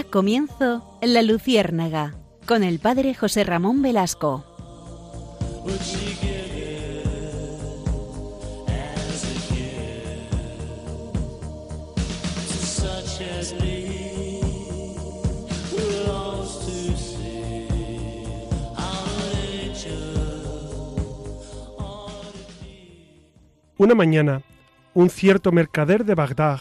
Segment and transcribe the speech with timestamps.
[0.00, 2.14] Comienzo La Luciérnaga
[2.46, 4.42] con el padre José Ramón Velasco.
[23.76, 24.42] Una mañana,
[24.94, 26.60] un cierto mercader de Bagdad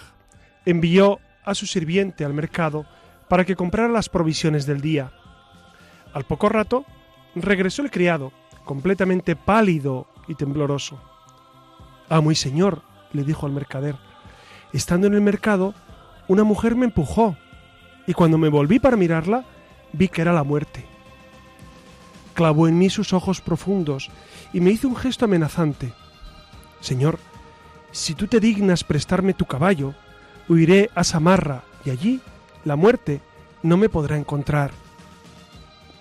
[0.66, 2.86] envió a su sirviente al mercado
[3.32, 5.14] para que comprara las provisiones del día.
[6.14, 6.84] Al poco rato,
[7.34, 8.34] regresó el criado,
[8.66, 11.00] completamente pálido y tembloroso.
[12.10, 12.82] Ah, muy señor,
[13.14, 13.96] le dijo al mercader,
[14.74, 15.74] estando en el mercado,
[16.28, 17.38] una mujer me empujó,
[18.06, 19.46] y cuando me volví para mirarla,
[19.94, 20.84] vi que era la muerte.
[22.34, 24.10] Clavó en mí sus ojos profundos
[24.52, 25.94] y me hizo un gesto amenazante.
[26.82, 27.18] Señor,
[27.94, 29.94] si tú te dignas prestarme tu caballo,
[30.50, 32.20] huiré a Samarra y allí
[32.66, 33.22] la muerte
[33.64, 34.72] no me podrá encontrar.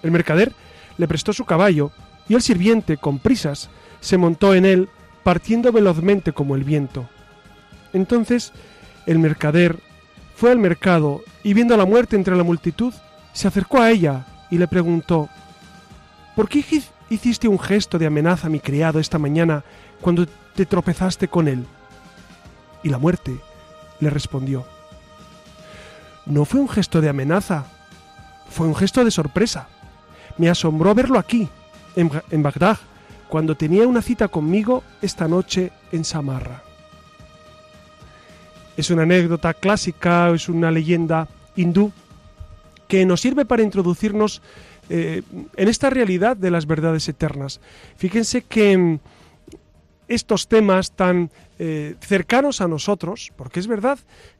[0.03, 0.53] El mercader
[0.99, 1.93] le prestó su caballo
[2.29, 4.89] y el sirviente, con prisas, se montó en él,
[5.23, 7.09] partiendo velozmente como el viento.
[7.93, 8.53] Entonces
[9.07, 9.79] el mercader
[10.37, 12.95] fue al mercado y viendo a la muerte entre la multitud,
[13.33, 15.29] se acercó a ella y le preguntó
[16.35, 16.65] ¿Por qué
[17.11, 19.65] hiciste un gesto de amenaza a mi criado esta mañana
[20.01, 21.67] cuando te tropezaste con él?
[22.83, 23.37] Y la muerte
[23.99, 24.65] le respondió,
[26.31, 27.65] No fue un gesto de amenaza,
[28.49, 29.67] fue un gesto de sorpresa.
[30.39, 31.49] Me asombró verlo aquí,
[31.97, 32.79] en, Bagdad,
[33.29, 36.63] cuando tenía una cita conmigo esta noche en Samarra.
[38.77, 41.91] Es una anécdota clásica, es una leyenda hindú
[42.87, 44.41] que nos sirve para introducirnos
[44.89, 45.23] eh,
[45.57, 47.61] en esta realidad de las verdades eternas.
[47.97, 48.99] Fíjense que mm,
[50.11, 53.99] estos temas tan eh, cercanos a nosotros, porque es verdad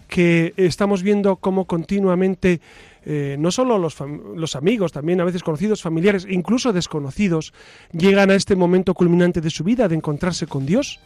[0.09, 2.61] que estamos viendo cómo continuamente
[3.07, 3.97] eh, no solo los,
[4.35, 7.55] los, amigos, también a veces conocidos, familiares, incluso desconocidos,
[7.93, 10.99] llegan a este momento culminante de su vida, de encontrarse con Dios.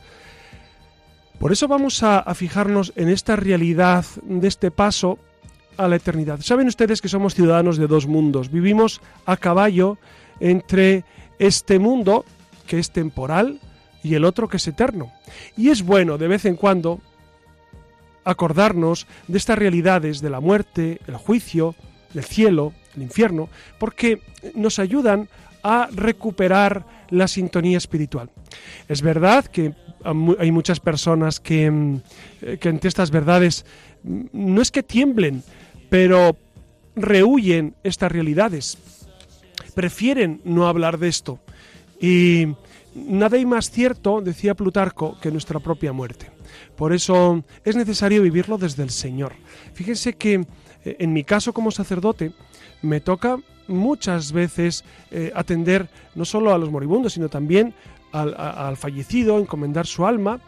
[1.39, 5.19] Por eso vamos a, a fijarnos en esta realidad de este paso
[5.77, 6.41] a la eternidad.
[6.41, 9.99] Saben ustedes que somos ciudadanos de dos mundos, vivimos a caballo
[10.41, 11.05] entre
[11.39, 12.25] este mundo,
[12.67, 13.61] que es temporal,
[14.05, 15.11] y el otro que es eterno.
[15.57, 17.01] Y es bueno de vez en cuando
[18.23, 21.75] acordarnos de estas realidades de la muerte, el juicio,
[22.15, 23.49] el cielo, el infierno,
[23.81, 24.21] porque
[24.55, 25.29] nos ayudan
[25.63, 28.31] a recuperar la sintonía espiritual.
[28.89, 29.75] Es verdad que
[30.39, 32.01] hay muchas personas que, mm,
[32.61, 33.65] que ante estas verdades
[34.03, 35.43] mm, no es que tiemblen,
[35.89, 36.37] pero
[36.95, 38.79] rehuyen estas realidades.
[39.75, 41.41] Prefieren no hablar de esto.
[42.01, 42.49] Y
[42.95, 46.31] nada hay más cierto, decía Plutarco, que nuestra propia muerte.
[46.77, 49.33] Por eso es necesario vivirlo desde el Señor.
[49.73, 50.47] Fíjense que
[50.85, 52.33] eh, en mi caso como sacerdote
[52.83, 57.75] me toca muchas veces eh, atender no solo a los moribundos, sino también
[58.13, 60.41] al, al fallecido, encomendar su alma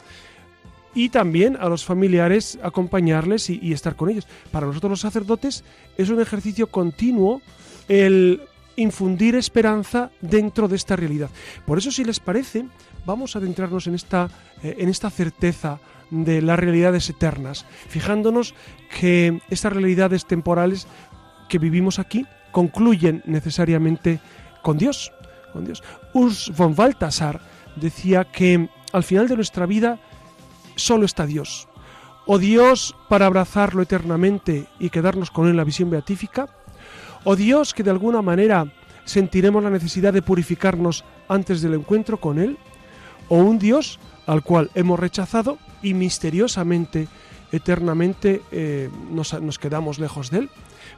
[0.97, 4.27] y también a los familiares acompañarles y, estar con ellos.
[4.51, 5.63] Para nosotros los sacerdotes
[5.99, 7.43] es un ejercicio continuo
[7.87, 8.41] el
[8.77, 11.31] infundir esperanza dentro de esta realidad.
[11.65, 12.67] Por eso, si les parece,
[13.05, 14.29] vamos a adentrarnos en esta,
[14.63, 18.55] eh, en esta certeza de las realidades eternas, fijándonos
[19.01, 20.87] que estas realidades temporales
[21.49, 24.21] que vivimos aquí concluyen necesariamente
[24.63, 25.13] con Dios.
[25.53, 25.83] Con Dios.
[26.13, 27.41] Urs von Balthasar
[27.77, 29.99] decía que al final de nuestra vida
[30.75, 31.69] solo está Dios.
[32.27, 36.49] O Dios para abrazarlo eternamente y quedarnos con él en la visión beatífica.
[37.29, 38.71] O Dios que de alguna manera
[39.05, 42.57] sentiremos la necesidad de purificarnos antes del encuentro con Él.
[43.29, 47.09] O un Dios al cual hemos rechazado y misteriosamente,
[47.51, 50.51] eternamente eh, nos, quedamos lejos de Él.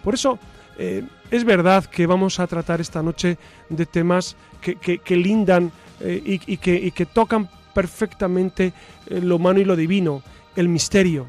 [0.04, 0.38] Por eso
[0.76, 3.38] eh, es verdad que vamos a tratar esta noche
[3.70, 8.74] de temas que, lindan eh, y, que, y que tocan perfectamente
[9.08, 10.22] lo humano y lo divino,
[10.56, 11.26] el misterio.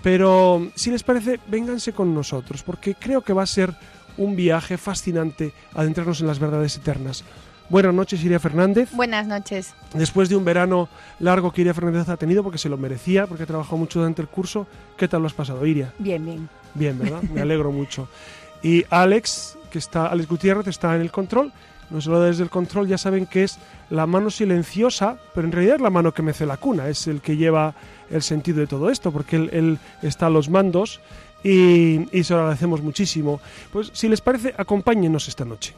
[0.00, 3.74] Pero si les parece, vénganse con nosotros, porque creo que va a ser
[4.18, 7.24] un viaje fascinante adentrarnos en las verdades eternas.
[7.70, 8.90] Buenas noches, Iria Fernández.
[8.92, 9.74] Buenas noches.
[9.92, 10.88] Después de un verano
[11.20, 14.22] largo que Iria Fernández ha tenido, porque se lo merecía, porque ha trabajado mucho durante
[14.22, 14.66] el curso,
[14.96, 15.92] ¿qué tal lo has pasado, Iria?
[15.98, 16.48] Bien, bien.
[16.74, 17.22] Bien, ¿verdad?
[17.32, 18.08] Me alegro mucho.
[18.62, 21.52] Y Alex, que está, Alex Gutiérrez está en el control,
[21.90, 23.58] no solo desde el control, ya saben que es
[23.90, 27.20] la mano silenciosa, pero en realidad es la mano que mece la cuna, es el
[27.20, 27.74] que lleva
[28.10, 31.00] el sentido de todo esto, porque él, está a los mandos
[31.42, 33.40] y, y se lo agradecemos muchísimo.
[33.72, 35.74] Pues si les parece, acompáñenos esta noche.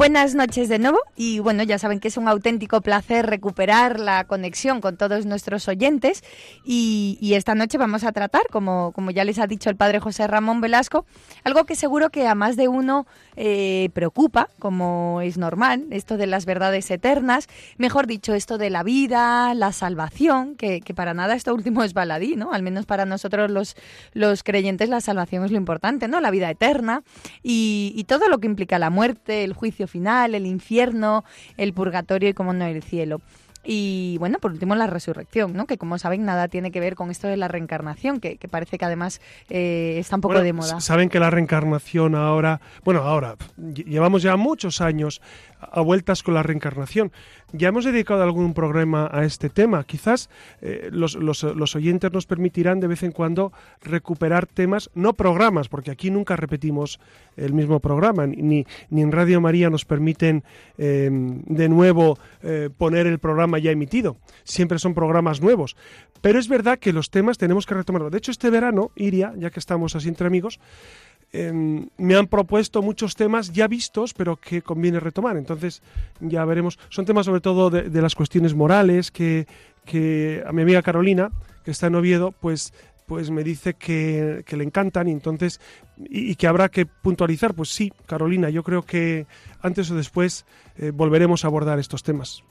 [0.00, 4.24] Buenas noches de nuevo y bueno, ya saben que es un auténtico placer recuperar la
[4.24, 6.24] conexión con todos nuestros oyentes
[6.64, 10.26] y, esta noche vamos a tratar, como, como ya les ha dicho el padre José
[10.26, 11.04] Ramón Velasco,
[11.44, 13.06] algo que seguro que a más de uno
[13.36, 17.46] eh, preocupa, como es normal, esto de las verdades eternas,
[17.76, 22.36] mejor dicho, esto de la vida, la salvación, que, para nada esto último es baladí,
[22.36, 22.52] ¿no?
[22.52, 23.76] Al menos para nosotros los,
[24.14, 26.20] los creyentes la salvación es lo importante, ¿no?
[26.20, 27.02] La vida eterna
[27.42, 31.24] y, y todo lo que implica la muerte, el juicio final, el infierno,
[31.56, 33.20] el purgatorio y, como no, el cielo.
[33.62, 35.66] Y bueno, por último la resurrección, ¿no?
[35.66, 38.86] que como saben nada tiene que ver con esto de la reencarnación, que, parece que
[38.86, 39.20] además
[39.50, 40.80] eh, está un poco de moda.
[40.80, 45.20] Saben que la reencarnación ahora, bueno, ahora, llevamos ya muchos años
[45.60, 47.12] a vueltas con la reencarnación.
[47.52, 49.84] Ya hemos dedicado algún programa a este tema.
[49.84, 50.30] Quizás
[50.60, 53.52] eh, los, los, oyentes nos permitirán de vez en cuando
[53.82, 57.00] recuperar temas, no programas, porque aquí nunca repetimos
[57.36, 60.44] el mismo programa, ni, ni en Radio María nos permiten
[60.78, 62.18] eh, de nuevo
[62.78, 64.16] poner el programa ya emitido.
[64.44, 65.76] Siempre son programas nuevos.
[66.20, 68.12] Pero es verdad que los temas tenemos que retomarlos.
[68.12, 70.60] De hecho, este verano, Iria, ya que estamos así entre amigos,
[71.32, 75.36] em, me han propuesto muchos temas ya vistos, pero que conviene retomar.
[75.36, 75.82] Entonces,
[76.20, 76.78] ya veremos.
[76.88, 79.46] Son temas sobre todo de, las cuestiones morales que,
[79.84, 81.30] que a mi amiga Carolina,
[81.64, 82.72] que está en Oviedo, pues
[83.10, 85.60] pues me dice que, le encantan y entonces
[85.98, 87.54] y, que habrá que puntualizar.
[87.54, 89.26] Pues sí, Carolina, yo creo que
[89.62, 90.46] antes o después
[90.76, 92.44] eh, volveremos a abordar estos temas.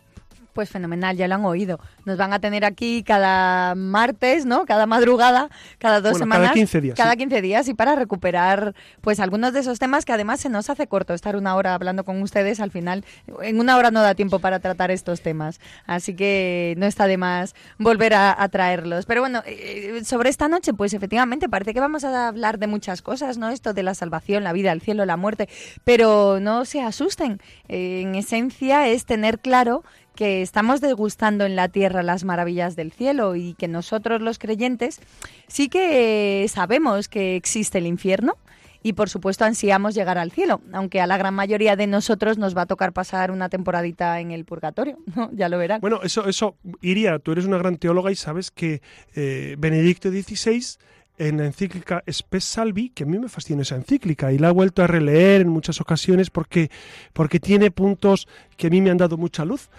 [0.54, 1.80] Pues fenomenal, ya lo han oído.
[2.06, 4.66] Nos van a tener aquí cada martes, ¿no?
[4.66, 6.48] Cada madrugada, cada dos semanas.
[6.48, 6.98] Cada 15 días.
[6.98, 10.70] Cada 15 días y para recuperar pues algunos de esos temas que además se nos
[10.70, 12.60] hace corto estar una hora hablando con ustedes.
[12.60, 13.06] Al final,
[13.42, 15.60] en una hora no da tiempo para tratar estos temas.
[15.86, 19.06] Así que no está de más volver a, traerlos.
[19.06, 23.02] Pero bueno, eh, sobre esta noche, pues efectivamente parece que vamos a hablar de muchas
[23.02, 23.50] cosas, ¿no?
[23.50, 25.48] Esto de la salvación, la vida, el cielo, la muerte.
[25.84, 27.40] Pero no se asusten.
[27.68, 29.84] en esencia es tener claro
[30.20, 35.00] que estamos degustando en la tierra las maravillas del cielo y que nosotros los creyentes
[35.48, 38.36] sí que sabemos que existe el infierno
[38.84, 42.56] y por supuesto ansiamos llegar al cielo, aunque a la gran mayoría de nosotros nos
[42.56, 44.98] va a tocar pasar una temporadita en el purgatorio,
[45.32, 45.80] ya lo verán.
[45.80, 48.82] Bueno, eso, eso, Iria, tú eres una gran teóloga y sabes que
[49.16, 50.80] eh, Benedicto XVI
[51.18, 54.52] en la encíclica Spes Salvi, que a mí me fascina esa encíclica y la he
[54.52, 56.72] vuelto a releer en muchas ocasiones porque,
[57.14, 58.28] porque tiene puntos
[58.58, 59.70] que a mí me han dado mucha luz.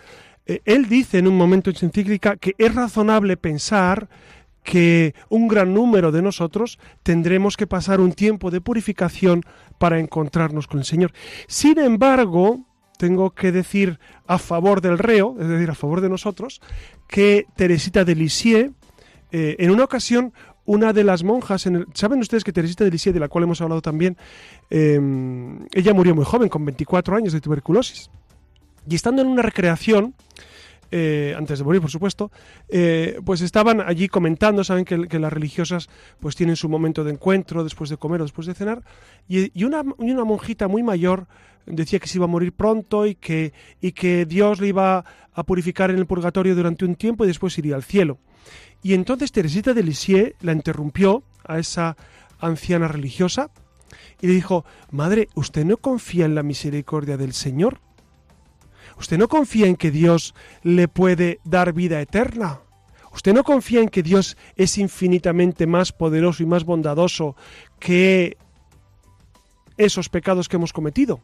[0.47, 4.09] Eh, él dice en un momento en su encíclica que es razonable pensar
[4.63, 9.43] que un gran número de nosotros tendremos que pasar un tiempo de purificación
[9.79, 11.13] para encontrarnos con el Señor.
[11.47, 12.61] Sin embargo,
[12.99, 16.61] tengo que decir a favor del reo, es decir, a favor de nosotros,
[17.09, 18.73] que Teresita de Lisieux,
[19.33, 20.35] eh, en una ocasión,
[20.67, 23.61] una de las monjas, en ¿saben ustedes que Teresita de Lisieux, de la cual hemos
[23.63, 24.19] hablado también,
[24.69, 28.11] em, ella murió muy joven, con 24 años de tuberculosis?
[28.89, 30.15] Y estando en una recreación,
[30.93, 32.33] eh, antes de morir, por supuesto,
[32.69, 37.63] eh, pues estaban allí comentando, saben que, las religiosas pues tienen su momento de encuentro
[37.63, 38.83] después de comer o después de cenar,
[39.29, 41.27] y, una, una, monjita muy mayor
[41.67, 45.43] decía que se iba a morir pronto y que, y que Dios le iba a
[45.45, 48.19] purificar en el purgatorio durante un tiempo y después iría al cielo.
[48.83, 51.97] Y entonces Teresita de Lisieux la interrumpió a esa
[52.41, 53.51] anciana religiosa
[54.21, 57.81] y le dijo, Madre, ¿usted no confía en la misericordia del Señor?
[59.01, 62.61] ¿Usted no confía en que Dios le puede dar vida eterna?
[63.15, 67.35] ¿Usted no confía en que Dios es infinitamente más poderoso y más bondadoso
[67.79, 68.37] que
[69.79, 71.23] esos pecados que hemos cometido?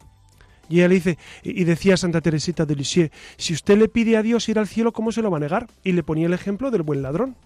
[0.70, 4.22] Y ella le dice, y decía Santa Teresita de Lisieux, si usted le pide a
[4.22, 5.68] Dios ir al cielo, ¿cómo se lo va a negar?
[5.84, 7.36] Y le ponía el ejemplo del buen ladrón.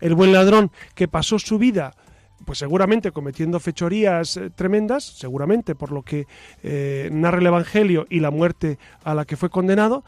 [0.00, 1.96] El buen ladrón que pasó su vida
[2.44, 6.26] pues seguramente cometiendo fechorías eh, tremendas, seguramente por lo que
[6.62, 10.04] eh, narra el Evangelio y la muerte a la que fue condenado,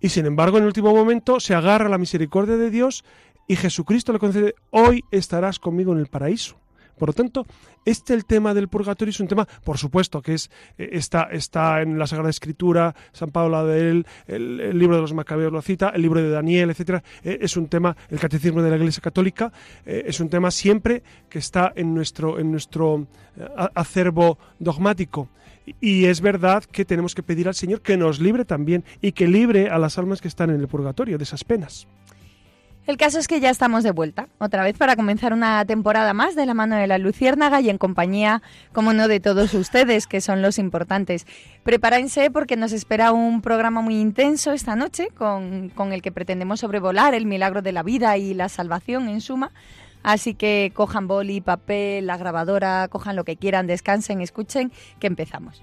[0.00, 3.04] y sin embargo en el último momento se agarra a la misericordia de Dios
[3.46, 6.56] y Jesucristo le concede, hoy estarás conmigo en el paraíso.
[6.98, 7.46] Por lo tanto,
[7.84, 11.82] este el tema del purgatorio es un tema, por supuesto, que es eh, está, está
[11.82, 15.90] en la Sagrada Escritura, San Pablo de él, el, libro de los Macabeos lo cita,
[15.90, 17.02] el libro de Daniel, etcétera.
[17.24, 19.52] Eh, es un tema, el catecismo de la Iglesia Católica,
[19.84, 23.06] eh, es un tema siempre que está en nuestro, en nuestro
[23.74, 25.28] acervo dogmático.
[25.80, 29.28] Y es verdad que tenemos que pedir al Señor que nos libre también y que
[29.28, 31.86] libre a las almas que están en el purgatorio de esas penas.
[32.84, 36.34] El caso es que ya estamos de vuelta, otra vez para comenzar una temporada más
[36.34, 40.20] de la mano de la Luciérnaga y en compañía, como no, de todos ustedes, que
[40.20, 41.24] son los importantes.
[41.62, 46.58] Prepárense porque nos espera un programa muy intenso esta noche, con, con el que pretendemos
[46.58, 49.52] sobrevolar el milagro de la vida y la salvación en suma.
[50.02, 55.62] Así que cojan boli, papel, la grabadora, cojan lo que quieran, descansen, escuchen, que empezamos.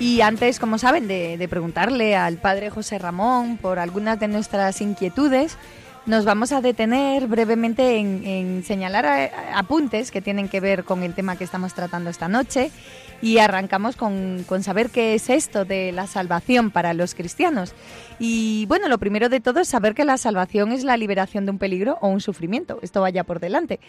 [0.00, 5.56] Y antes, como saben, de, preguntarle al padre José Ramón por algunas de nuestras inquietudes,
[6.06, 11.36] nos vamos a detener brevemente en, señalar apuntes que tienen que ver con el tema
[11.36, 12.70] que estamos tratando esta noche
[13.22, 17.72] y arrancamos con, saber qué es esto de la salvación para los cristianos.
[18.18, 21.52] Y bueno, lo primero de todo es saber que la salvación es la liberación de
[21.52, 22.78] un peligro o un sufrimiento.
[22.82, 23.80] Esto vaya por delante.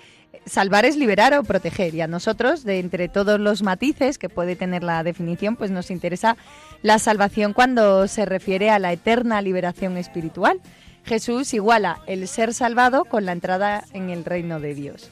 [0.45, 4.55] Salvar es liberar o proteger y a nosotros, de entre todos los matices que puede
[4.55, 6.37] tener la definición, pues nos interesa
[6.81, 10.61] la salvación cuando se refiere a la eterna liberación espiritual.
[11.05, 15.09] Jesús iguala el ser salvado con la entrada en el reino de Dios.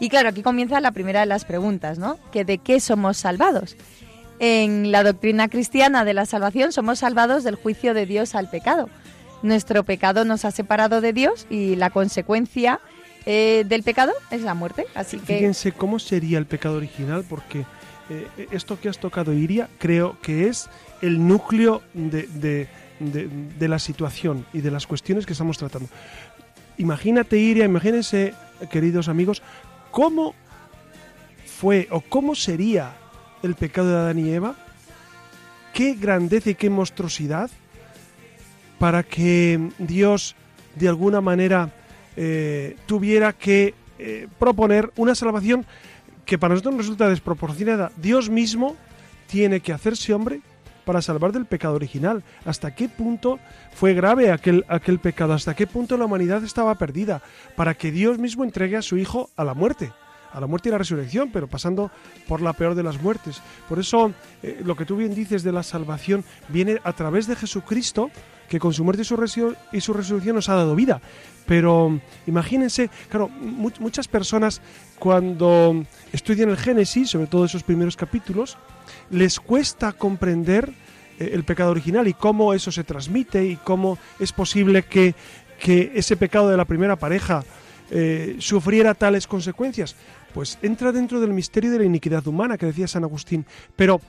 [0.00, 2.18] Y claro, aquí comienza la primera de las preguntas, ¿no?
[2.32, 3.76] Que de qué somos salvados.
[4.40, 8.88] En la doctrina cristiana de la salvación somos salvados del juicio de Dios al pecado.
[9.42, 12.80] Nuestro pecado nos ha separado de Dios y la consecuencia
[13.26, 14.86] eh, del pecado es la muerte.
[14.94, 17.64] Así que fíjense cómo sería el pecado original, porque
[18.10, 20.68] eh, esto que has tocado, Iria, creo que es
[21.00, 22.68] el núcleo de de,
[23.60, 25.88] la situación y de las cuestiones que estamos tratando.
[26.78, 28.34] Imagínate, Iria, imagínense,
[28.70, 29.42] queridos amigos,
[29.90, 30.34] cómo
[31.46, 32.92] fue o cómo sería
[33.42, 34.54] el pecado de Adán y Eva,
[35.72, 37.50] qué grandeza y qué monstruosidad
[38.78, 40.34] para que Dios
[40.74, 41.72] de alguna manera
[42.16, 45.64] eh, tuviera que eh, proponer una salvación
[46.24, 47.92] que para nosotros resulta desproporcionada.
[47.96, 48.76] Dios mismo
[49.26, 50.40] tiene que hacerse hombre
[50.84, 52.22] para salvar del pecado original.
[52.44, 53.38] ¿Hasta qué punto
[53.72, 55.32] fue grave aquel, aquel pecado?
[55.32, 57.22] ¿Hasta qué punto la humanidad estaba perdida?
[57.56, 59.92] Para que Dios mismo entregue a su Hijo a la muerte
[60.34, 61.92] a la muerte y la resurrección, pero pasando
[62.26, 63.40] por la peor de las muertes.
[63.68, 64.12] Por eso,
[64.42, 68.10] eh, lo que tú bien dices de la salvación viene a través de Jesucristo,
[68.48, 71.00] que con su muerte y su, y su resurrección nos ha dado vida.
[71.46, 74.60] Pero imagínense, claro, muchas personas
[74.98, 78.58] cuando estudian el Génesis, sobre todo esos primeros capítulos,
[79.10, 80.72] les cuesta comprender
[81.18, 85.14] eh, el pecado original y cómo eso se transmite y cómo es posible que,
[85.66, 87.42] ese pecado de la primera pareja
[87.90, 89.96] eh, sufriera tales consecuencias.
[90.34, 93.46] Pues entra dentro del misterio de la iniquidad humana que decía San Agustín.
[93.74, 94.00] Pero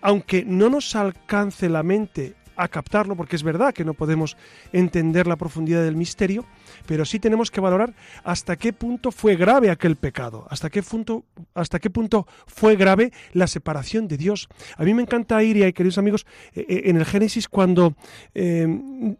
[0.00, 4.36] aunque no nos alcance la mente a captarlo, porque es verdad que no podemos
[4.72, 6.44] entender la profundidad del misterio,
[6.88, 7.92] pero sí tenemos que valorar
[8.24, 13.12] hasta qué punto fue grave aquel pecado, hasta qué punto, hasta qué punto fue grave
[13.34, 14.48] la separación de Dios.
[14.78, 17.92] A mí me encanta ir, y queridos amigos, eh, eh, en el Génesis cuando
[18.34, 18.66] eh,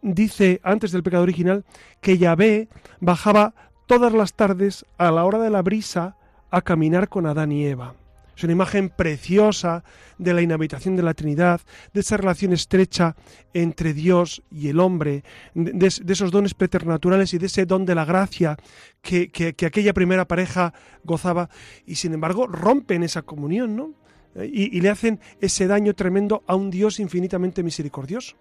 [0.01, 1.67] dice antes del pecado original
[2.01, 2.69] que Yahvé
[3.01, 3.53] bajaba
[3.87, 6.17] todas las tardes a la hora de la brisa
[6.51, 7.95] a caminar con Adán y Eva.
[8.39, 9.83] Es una imagen preciosa
[10.17, 11.61] de la inhabitación de la Trinidad,
[11.93, 13.17] de esa relación estrecha
[13.53, 18.05] entre Dios y el hombre, de, esos dones preternaturales y de ese don de la
[18.05, 18.57] gracia
[19.03, 19.33] que,
[19.67, 21.51] aquella primera pareja gozaba
[21.85, 23.95] y sin embargo rompen esa comunión, ¿no?
[24.37, 28.37] Y, y, le hacen ese daño tremendo a un Dios infinitamente misericordioso.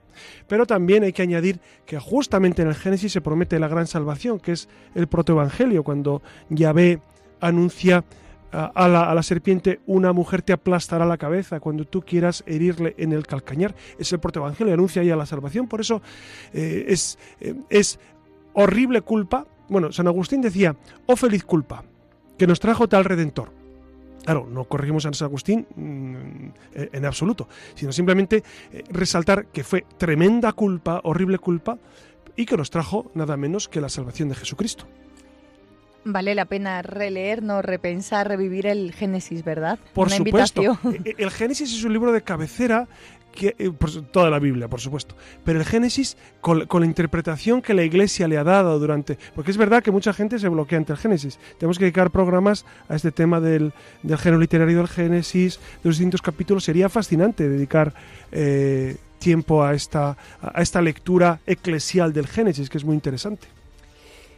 [0.48, 4.40] Pero también hay que añadir que justamente en el Génesis se promete la gran salvación,
[4.40, 7.02] que es el protoevangelio, cuando Yahvé
[7.40, 8.04] anuncia
[8.52, 13.26] a la, serpiente, una mujer te aplastará la cabeza cuando tú quieras herirle en el
[13.26, 13.76] calcañar.
[14.00, 15.68] Es el protoevangelio, anuncia ya la salvación.
[15.68, 16.02] Por eso
[16.54, 18.00] eh, es, eh, es
[18.54, 19.46] horrible culpa.
[19.70, 20.76] Bueno, San Agustín decía,
[21.06, 21.84] oh feliz culpa,
[22.38, 23.52] que nos trajo tal redentor.
[24.24, 29.86] Claro, no corregimos a San Agustín mm, en absoluto, sino simplemente eh, resaltar que fue
[29.98, 31.78] tremenda culpa, horrible culpa,
[32.36, 34.86] y que nos trajo nada menos que la salvación de Jesucristo
[36.12, 39.80] vale la pena releer, no repensar, revivir el Génesis, ¿verdad?
[39.94, 40.62] Por supuesto.
[41.06, 42.88] E-, el Génesis es un libro de cabecera
[43.38, 43.72] que, eh,
[44.12, 45.16] toda la Biblia, por supuesto.
[45.44, 49.18] Pero el Génesis, con, la interpretación que la Iglesia le ha dado durante...
[49.36, 51.40] Porque es verdad que mucha gente se bloquea ante el Génesis.
[51.60, 53.74] Tenemos que dedicar programas a este tema del,
[54.18, 56.64] género literario del Génesis, de los distintos capítulos.
[56.64, 57.94] Sería fascinante dedicar
[58.32, 63.48] eh, tiempo a esta, a esta lectura eclesial del Génesis, que es muy interesante.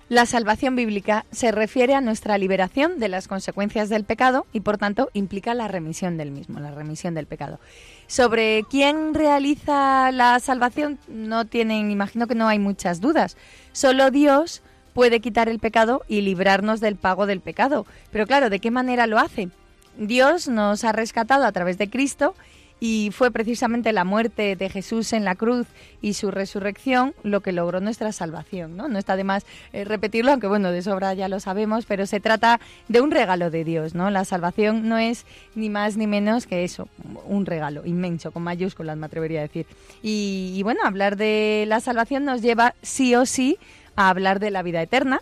[0.09, 4.79] La salvación bíblica se refiere a nuestra liberación de las consecuencias del pecado y por
[4.79, 7.59] tanto implica la remisión del mismo, la remisión del pecado.
[8.07, 13.37] Sobre quién realiza la salvación no tienen, imagino que no hay muchas dudas.
[13.71, 14.63] Solo Dios
[14.95, 17.85] puede quitar el pecado y librarnos del pago del pecado.
[18.11, 19.49] Pero claro, ¿de qué manera lo hace?
[19.95, 22.33] Dios nos ha rescatado a través de Cristo
[22.79, 25.67] y fue precisamente la muerte de Jesús en la cruz
[26.01, 28.77] y su resurrección lo que logró nuestra salvación.
[28.77, 32.05] No, no está de más eh, repetirlo, aunque bueno, de sobra ya lo sabemos, pero
[32.05, 33.95] se trata de un regalo de Dios.
[33.95, 34.09] ¿no?
[34.09, 36.87] La salvación no es ni más ni menos que eso,
[37.25, 39.65] un regalo inmenso, con mayúsculas me atrevería a decir.
[40.01, 43.57] Y, y bueno, hablar de la salvación nos lleva sí o sí
[43.95, 45.21] a hablar de la vida eterna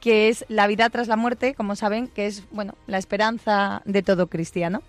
[0.00, 4.02] que es la vida tras la muerte, como saben, que es bueno la esperanza de
[4.02, 4.82] todo cristiano.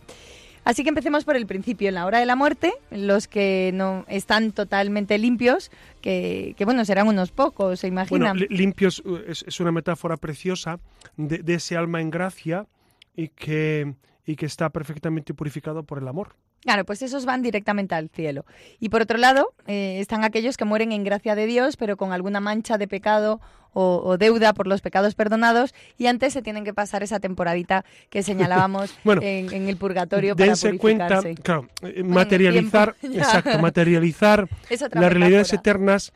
[0.69, 4.05] Así que empecemos por el principio, en la hora de la muerte, los que no
[4.07, 8.37] están totalmente limpios, que, bueno, serán unos pocos, se imaginan.
[8.37, 10.79] Bueno, limpios uh, es, una metáfora preciosa
[11.17, 12.67] de, ese alma en gracia
[13.15, 13.95] y que,
[14.27, 16.35] y que está perfectamente purificado por el amor.
[16.61, 18.45] Claro, pues esos van directamente al cielo.
[18.79, 22.11] Y por otro lado, eh, están aquellos que mueren en gracia de Dios, pero con
[22.11, 23.39] alguna mancha de pecado
[23.71, 28.23] o, deuda por los pecados perdonados, y antes se tienen que pasar esa temporadita que
[28.23, 30.77] señalábamos en, el purgatorio para purificarse.
[30.79, 34.49] cuenta, claro, eh, materializar, exacto, materializar
[34.91, 36.13] las realidades eternas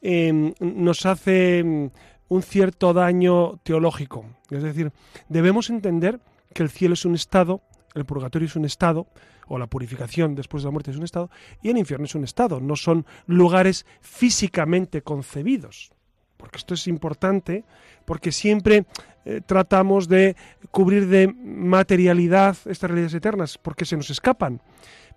[0.00, 1.90] em, nos hace em,
[2.28, 4.24] un cierto daño teológico.
[4.50, 4.90] Es decir,
[5.28, 6.20] debemos entender
[6.52, 7.60] que el cielo es un estado,
[7.94, 9.06] el purgatorio es un estado,
[9.46, 11.30] o la purificación después de la muerte es un estado,
[11.62, 15.92] y el infierno es un estado, no son lugares físicamente concebidos.
[16.36, 17.64] Porque esto es importante,
[18.04, 18.84] porque siempre
[19.24, 20.36] eh, tratamos de
[20.70, 24.60] cubrir de materialidad estas realidades eternas, porque se nos escapan.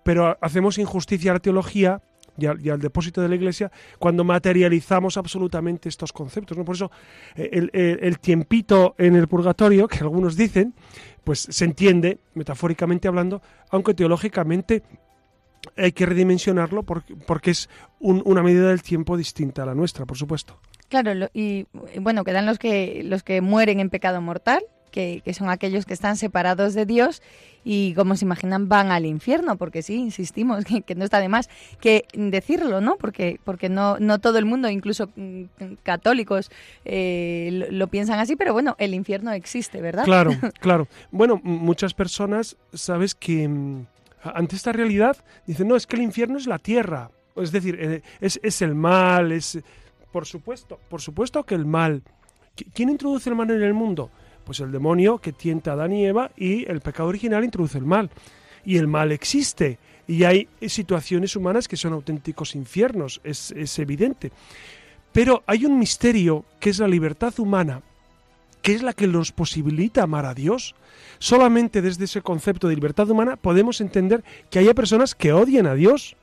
[0.04, 2.00] Pero hacemos injusticia a la teología
[2.38, 6.56] y al, depósito de la Iglesia cuando materializamos absolutamente estos conceptos.
[6.56, 6.64] ¿no?
[6.64, 6.90] Por eso
[7.36, 10.74] eh, el, tiempito en el purgatorio, que algunos dicen,
[11.24, 14.82] pues se entiende, metafóricamente hablando, aunque teológicamente
[15.76, 20.58] hay que redimensionarlo porque, es una medida del tiempo distinta a la nuestra, por supuesto.
[20.88, 21.66] Claro, y
[22.00, 24.62] bueno, quedan los que, los que mueren en pecado mortal,
[25.22, 27.22] que, son aquellos que están separados de Dios
[27.64, 31.48] y, como se imaginan, van al infierno, porque sí, insistimos, que, no está de más
[31.80, 32.96] que decirlo, ¿no?
[32.96, 35.44] Porque, porque no, no todo el mundo, incluso mm,
[35.82, 36.50] católicos,
[36.84, 40.04] eh, lo, piensan así, pero bueno, el infierno existe, ¿verdad?
[40.04, 40.88] Claro, claro.
[41.12, 43.86] Bueno, muchas personas, sabes que mm,
[44.22, 48.02] ante esta realidad dicen, no, es que el infierno es la tierra, es decir, eh,
[48.20, 49.58] es, es el mal, es...
[50.10, 52.02] Por supuesto, por supuesto que el mal.
[52.72, 54.10] ¿Quién introduce el mal en el mundo?
[54.48, 57.84] Pues el demonio que tienta a Adán y Eva y el pecado original introduce el
[57.84, 58.08] mal.
[58.64, 59.78] Y el mal existe.
[60.06, 64.32] Y hay situaciones humanas que son auténticos infiernos, es, evidente.
[65.12, 67.82] Pero hay un misterio que es la libertad humana,
[68.62, 70.74] que es la que nos posibilita amar a Dios.
[71.18, 75.74] Solamente desde ese concepto de libertad humana podemos entender que haya personas que odian a
[75.74, 76.16] Dios.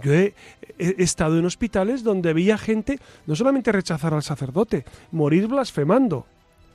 [0.00, 0.32] Yo he,
[0.78, 6.24] estado en hospitales donde veía gente no solamente rechazar al sacerdote, morir blasfemando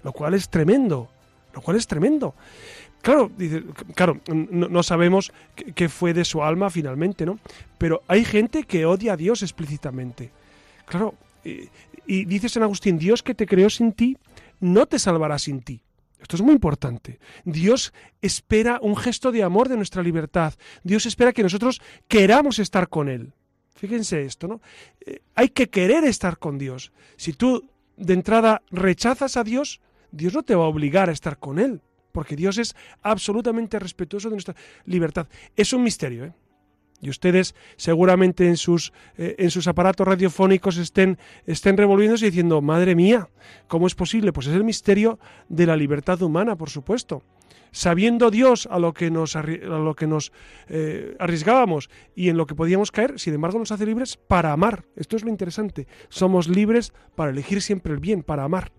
[0.03, 1.09] lo cual es tremendo,
[1.53, 2.35] lo cual es tremendo.
[3.01, 3.63] Claro, dice,
[3.95, 5.33] claro, no, sabemos
[5.75, 7.37] qué fue de su alma finalmente, ¿no?
[7.77, 10.31] Pero hay gente que odia a Dios explícitamente.
[10.85, 11.13] Claro,
[11.43, 11.69] y,
[12.07, 14.17] y dice San Agustín, Dios que te creó sin ti,
[14.61, 15.81] no te salvará sin ti.
[16.23, 17.19] Esto es muy importante.
[17.43, 20.53] Dios espera un gesto de amor de nuestra libertad.
[20.81, 23.33] Dios espera que nosotros queramos estar con Él.
[23.75, 24.61] Fíjense esto, ¿no?
[25.05, 26.93] Eh, hay que querer estar con Dios.
[27.17, 29.81] Si tú de entrada rechazas a Dios,
[30.13, 34.29] Dios no te va a obligar a estar con Él, porque Dios es absolutamente respetuoso
[34.29, 35.27] de nuestra libertad.
[35.55, 36.33] Es un misterio, ¿eh?
[37.01, 42.61] Y ustedes seguramente en sus, eh, en sus aparatos radiofónicos estén, estén revolviéndose y diciendo,
[42.61, 43.29] madre mía,
[43.67, 44.31] ¿cómo es posible?
[44.31, 47.21] Pues es el misterio de la libertad humana, por supuesto.
[47.71, 50.31] Sabiendo Dios a lo que nos, a lo que nos
[50.69, 54.85] eh, arriesgábamos y en lo que podíamos caer, sin embargo nos hace libres para amar.
[54.95, 55.87] Esto es lo interesante.
[56.07, 58.71] Somos libres para elegir siempre el bien, para amar.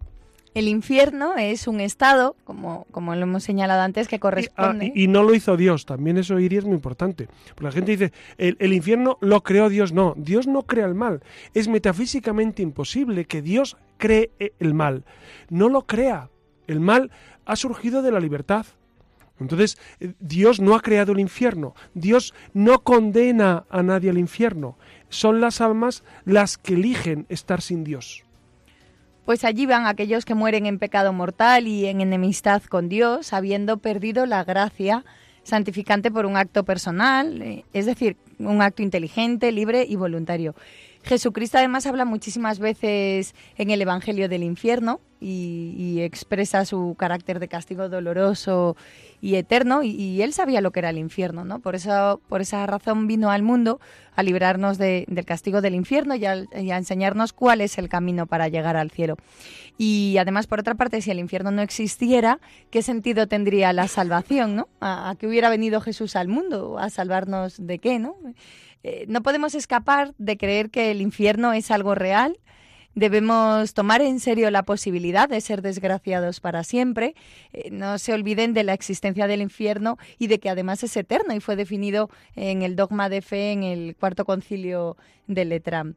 [0.54, 4.92] El infierno es un estado, como, como lo hemos señalado antes, que ah, corresponde.
[4.94, 7.28] Y, no lo hizo Dios, también eso iría es muy importante.
[7.48, 9.92] Porque la gente dice, el, el, infierno lo creó Dios.
[9.92, 11.22] No, Dios no crea el mal.
[11.54, 15.04] Es metafísicamente imposible que Dios cree el mal.
[15.50, 16.30] No lo crea.
[16.68, 17.10] El mal
[17.44, 18.66] ha surgido de la libertad.
[19.40, 21.74] Entonces, eh, Dios no ha creado el infierno.
[21.94, 24.78] Dios no condena a nadie al infierno.
[25.08, 28.24] Son las almas las que eligen estar sin Dios.
[29.24, 33.78] Pues allí van aquellos que mueren en pecado mortal y en enemistad con Dios, habiendo
[33.78, 35.04] perdido la gracia
[35.44, 40.54] santificante por un acto personal, eh, es decir, un acto inteligente, libre y voluntario.
[41.04, 47.48] Jesucristo además habla muchísimas veces en el Evangelio del infierno y, expresa su carácter de
[47.48, 48.76] castigo doloroso
[49.20, 51.60] y eterno y, él sabía lo que era el infierno, ¿no?
[51.60, 53.80] Por, eso, por esa razón vino al mundo
[54.16, 58.76] a librarnos del castigo del infierno y a, enseñarnos cuál es el camino para llegar
[58.76, 59.16] al cielo.
[59.76, 62.38] Y además, por otra parte, si el infierno no existiera,
[62.70, 64.68] ¿qué sentido tendría la salvación, ¿no?
[64.80, 66.78] ¿A, a qué hubiera venido Jesús al mundo?
[66.78, 68.16] ¿A salvarnos de qué, no?
[68.84, 72.38] Eh, no podemos escapar de creer que el infierno es algo real.
[72.94, 77.14] Debemos tomar en serio la posibilidad de ser desgraciados para siempre.
[77.52, 81.34] Eh, no se olviden de la existencia del infierno y de que además es eterno
[81.34, 85.96] y fue definido en el dogma de fe en el cuarto concilio de Letrán.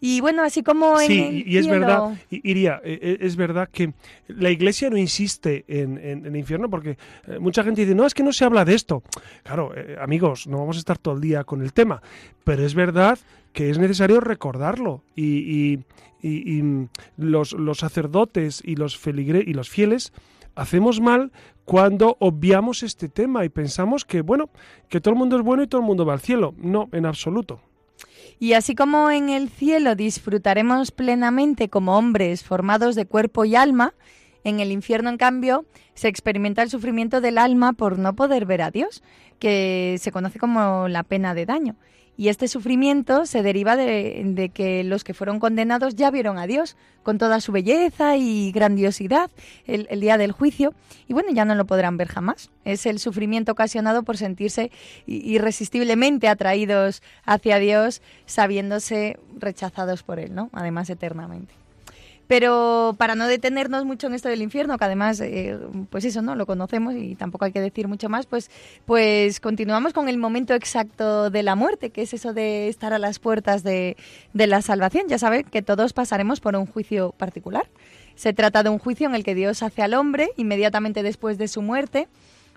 [0.00, 3.92] Y bueno, así como en sí, y es verdad, Iría, e, e, es verdad que
[4.28, 8.22] la Iglesia no insiste en, el infierno porque eh, mucha gente dice, no, es que
[8.22, 9.02] no se habla de esto.
[9.42, 12.00] Claro, eh, amigos, no vamos a estar todo el día con el tema,
[12.44, 13.18] pero es verdad
[13.52, 15.80] que es necesario recordarlo y,
[16.22, 20.12] y los, los, sacerdotes y los, feligre, y los fieles
[20.54, 21.32] hacemos mal
[21.64, 24.50] cuando obviamos este tema y pensamos que, bueno,
[24.88, 26.54] que todo el mundo es bueno y todo el mundo va al cielo.
[26.58, 27.60] No, en absoluto.
[28.38, 33.94] Y así como en el cielo disfrutaremos plenamente como hombres formados de cuerpo y alma,
[34.44, 38.62] en el infierno, en cambio, se experimenta el sufrimiento del alma por no poder ver
[38.62, 39.02] a Dios,
[39.38, 41.76] que se conoce como la pena de daño.
[42.20, 46.76] Y este sufrimiento se deriva de, que los que fueron condenados ya vieron a Dios
[47.02, 49.30] con toda su belleza y grandiosidad
[49.66, 50.74] el, día del juicio
[51.08, 52.50] y bueno, ya no lo podrán ver jamás.
[52.66, 54.70] Es el sufrimiento ocasionado por sentirse
[55.06, 60.50] irresistiblemente atraídos hacia Dios sabiéndose rechazados por Él, ¿no?
[60.52, 61.59] Además eternamente.
[62.30, 65.58] Pero para no detenernos mucho en esto del infierno, que además, eh,
[65.90, 66.36] pues eso, ¿no?
[66.36, 68.52] Lo conocemos y tampoco hay que decir mucho más, pues,
[68.86, 73.00] pues continuamos con el momento exacto de la muerte, que es eso de estar a
[73.00, 73.96] las puertas de,
[74.32, 75.08] de la salvación.
[75.08, 77.66] Ya saben que todos pasaremos por un juicio particular.
[78.14, 81.48] Se trata de un juicio en el que Dios hace al hombre inmediatamente después de
[81.48, 82.06] su muerte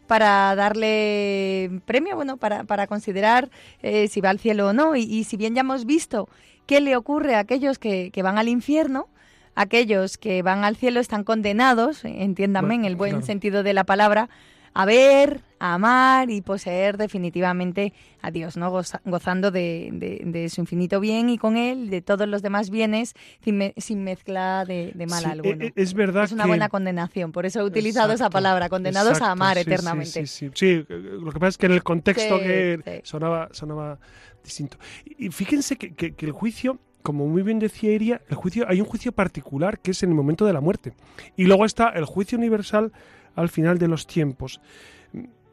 [0.06, 3.50] para darle premio, bueno, para, para considerar
[3.82, 4.96] eh, si va al cielo o no.
[4.96, 6.30] Y, si bien ya hemos visto
[6.68, 9.08] qué le ocurre a aquellos que, que van al infierno,
[9.56, 14.30] aquellos que van al cielo están condenados, entiéndanme en el buen sentido de la palabra,
[14.76, 18.72] a ver, a amar y poseer definitivamente a Dios, ¿no?
[19.06, 23.14] gozando de, su infinito bien y con él de todos los demás bienes
[23.44, 25.64] sin, mezcla de, mal alguno.
[25.64, 26.24] E, e, es verdad.
[26.24, 30.26] Es una buena condenación, por eso he utilizado esa palabra, condenados a amar eternamente.
[30.26, 34.00] Sí, sí, lo que pasa es que en el contexto que sonaba, sonaba
[34.44, 34.78] distinto.
[35.06, 39.12] Y fíjense que el juicio como muy bien decía Iria, el juicio, hay un juicio
[39.12, 40.94] particular que es en el momento de la muerte.
[41.36, 42.92] Y luego está el juicio universal
[43.36, 44.62] al final de los tiempos.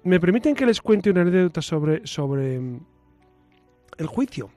[0.02, 2.80] ¿Me permiten que les cuente una anécdota sobre, sobre mm,
[3.98, 4.50] el juicio?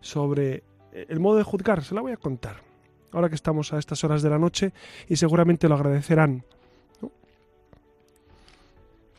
[0.00, 0.62] Sobre
[0.92, 1.82] el modo de juzgar.
[1.82, 2.62] Se la voy a contar.
[3.10, 4.72] Ahora que estamos a estas horas de la noche
[5.08, 6.44] y seguramente lo agradecerán.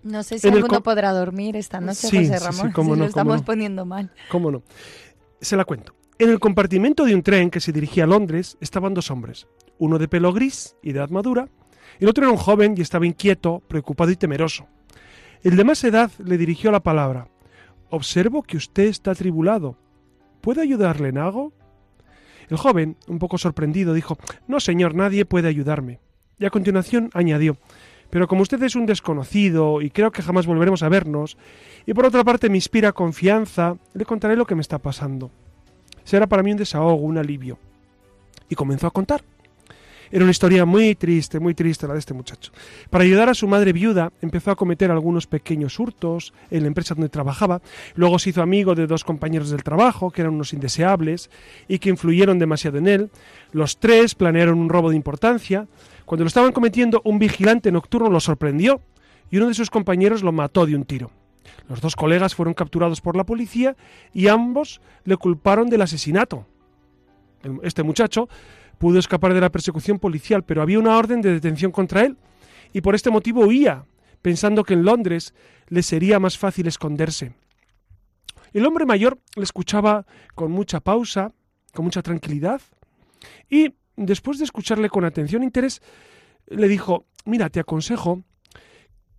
[0.01, 4.09] No, sé si alguno podrá dormir esta noche, José Ramón, si lo estamos poniendo mal.
[4.29, 4.63] ¿Cómo no?
[5.41, 5.93] Se la cuento.
[6.21, 9.97] En el compartimento de un tren que se dirigía a Londres estaban dos hombres, uno
[9.97, 11.47] de pelo gris y de edad madura,
[11.97, 14.67] el otro era un joven y estaba inquieto, preocupado y temeroso.
[15.43, 17.29] El de más edad le dirigió la palabra.
[17.89, 19.77] Observo que usted está atribulado.
[20.41, 21.53] ¿Puede ayudarle en algo?
[22.49, 26.01] El joven, un poco sorprendido, dijo No, señor, nadie puede ayudarme.
[26.37, 27.55] Y a continuación añadió
[28.09, 31.37] Pero como usted es un desconocido y creo que jamás volveremos a vernos,
[31.85, 35.31] y por otra parte me inspira confianza, le contaré lo que me está pasando.
[36.09, 37.59] Será para mí un desahogo, un alivio.
[38.49, 39.21] Y comenzó a contar.
[40.09, 42.51] Era una historia muy triste, muy triste la de este muchacho.
[42.89, 46.95] Para ayudar a su madre viuda, empezó a cometer algunos pequeños hurtos en la empresa
[46.95, 47.61] donde trabajaba.
[47.93, 51.29] Luego se hizo amigo de dos compañeros del trabajo, que eran unos indeseables
[51.67, 53.11] y que influyeron demasiado en él.
[53.51, 55.67] Los tres planearon un robo de importancia.
[56.05, 58.81] Cuando lo estaban cometiendo, un vigilante nocturno lo sorprendió
[59.29, 61.11] y uno de sus compañeros lo mató de un tiro.
[61.67, 63.75] Los dos colegas fueron capturados por la policía
[64.13, 66.45] y ambos le culparon del asesinato.
[67.63, 68.27] Este muchacho
[68.77, 72.17] pudo escapar de la persecución policial, pero había una orden de detención contra él
[72.73, 73.85] y por este motivo huía,
[74.21, 75.33] pensando que en Londres
[75.67, 77.33] le sería más fácil esconderse.
[78.53, 81.33] El hombre mayor le escuchaba con mucha pausa,
[81.73, 82.61] con mucha tranquilidad,
[83.49, 85.81] y después de escucharle con atención e interés,
[86.47, 88.23] le dijo, mira, te aconsejo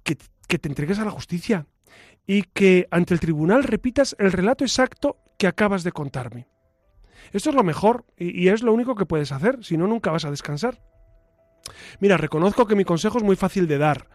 [0.02, 0.16] que,
[0.48, 1.66] que te entregues a la justicia,
[2.30, 6.46] y que ante el tribunal repitas el relato exacto que acabas de contarme.
[7.32, 10.24] Esto es lo mejor y, es lo único que puedes hacer, si no, nunca vas
[10.24, 10.80] a descansar.
[11.98, 14.06] Mira, reconozco que mi consejo es muy fácil de dar,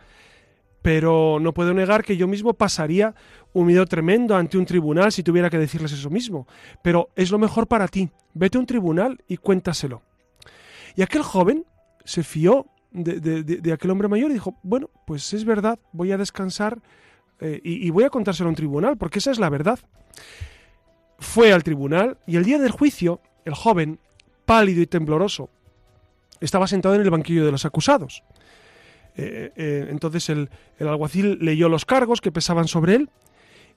[0.82, 3.16] pero no puedo negar que yo mismo pasaría
[3.52, 6.48] un miedo tremendo ante un tribunal si tuviera que decirles eso mismo.
[6.82, 8.10] Pero es lo mejor para ti.
[8.34, 10.04] Vete a un tribunal y cuéntaselo.
[10.96, 11.66] Y aquel joven
[12.06, 16.82] se fió de, aquel hombre mayor y dijo, bueno, pues es verdad, voy a descansar
[17.40, 19.80] eh, y, voy a contárselo a un tribunal, porque esa es la verdad.
[21.20, 24.00] Fue al tribunal y el día del juicio, el joven,
[24.46, 25.50] pálido y tembloroso,
[26.40, 28.24] estaba sentado en el banquillo de los acusados.
[29.18, 33.10] Eh, eh, entonces el, alguacil leyó los cargos que pesaban sobre él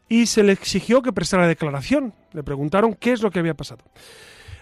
[0.08, 2.14] y se le exigió que prestara declaración.
[2.32, 3.84] Le preguntaron qué es lo que había pasado.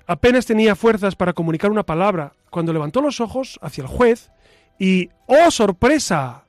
[0.07, 4.31] Apenas tenía fuerzas para comunicar una palabra cuando levantó los ojos hacia el juez
[4.79, 6.45] y, ¡oh sorpresa!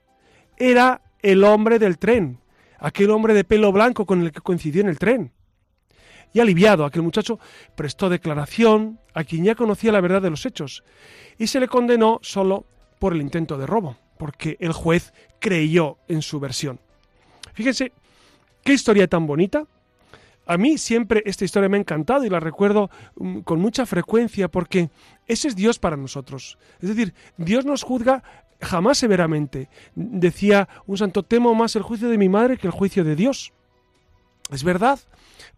[0.58, 2.40] Era el hombre del tren,
[2.80, 5.32] aquel hombre de pelo blanco con el que coincidió en el tren.
[6.34, 7.40] Y aliviado, aquel muchacho
[7.76, 10.84] prestó declaración a quien ya conocía la verdad de los hechos
[11.38, 12.66] y se le condenó solo
[13.00, 16.80] por el intento de robo, porque el juez creyó en su versión.
[17.54, 17.92] Fíjense,
[18.64, 19.66] qué historia tan bonita.
[20.46, 24.48] A mí siempre esta historia me ha encantado y la recuerdo mm, con mucha frecuencia
[24.48, 24.90] porque
[25.28, 26.58] ese es Dios para nosotros.
[26.80, 28.24] Es decir, Dios nos juzga
[28.62, 29.70] jamás severamente.
[29.96, 33.54] Decía un santo, temo más el juicio de mi madre que el juicio de Dios.
[34.52, 35.00] Es verdad,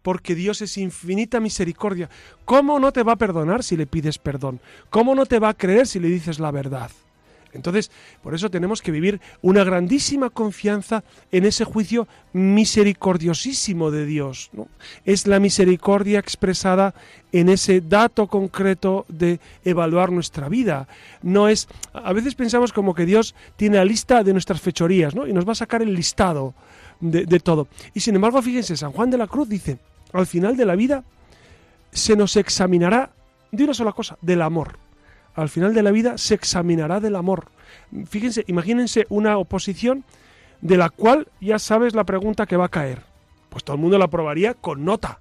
[0.02, 2.10] porque Dios es infinita misericordia.
[2.44, 4.60] ¿Cómo no te va a perdonar si le pides perdón?
[4.90, 6.90] ¿Cómo no te va a creer si le dices la verdad?
[7.52, 7.90] Entonces,
[8.22, 14.50] por eso tenemos que vivir una grandísima confianza en ese juicio misericordiosísimo de Dios.
[15.04, 16.94] Es la misericordia expresada
[17.32, 20.88] en ese dato concreto de evaluar nuestra vida.
[21.22, 21.68] No es.
[21.92, 25.26] A veces pensamos como que Dios tiene la lista de nuestras fechorías, ¿no?
[25.26, 26.54] Y nos va a sacar el listado
[27.00, 27.68] de, todo.
[27.94, 29.78] Y sin embargo, fíjense, San Juan de la Cruz dice,
[30.12, 31.04] al final de la vida
[31.92, 33.10] se nos examinará
[33.50, 34.78] de una sola cosa, del amor.
[35.34, 37.50] Al final de la vida se examinará del amor.
[38.06, 40.04] Fíjense, imagínense una oposición
[40.60, 43.02] de la cual ya sabes la pregunta que va a caer.
[43.48, 45.20] Pues todo el mundo la aprobaría con nota.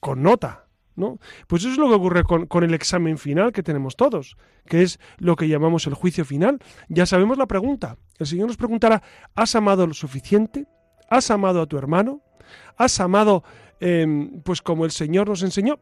[0.00, 0.64] Con nota.
[0.94, 1.18] ¿No?
[1.46, 4.98] Pues eso es lo que ocurre con, el examen final que tenemos todos, que es
[5.18, 6.58] lo que llamamos el juicio final.
[6.88, 7.98] Ya sabemos la pregunta.
[8.18, 9.02] El Señor nos preguntará,
[9.34, 10.66] ¿has amado lo suficiente?
[11.10, 12.22] ¿Has amado a tu hermano?
[12.78, 13.44] ¿Has amado
[13.78, 15.78] em, pues como el Señor nos enseñó?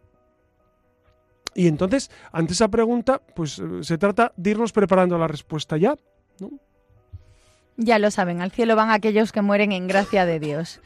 [1.55, 5.97] Y entonces, ante esa pregunta, pues eh, se trata de irnos preparando la respuesta ya.
[7.77, 10.81] Ya lo saben, al cielo van aquellos que mueren en gracia de Dios.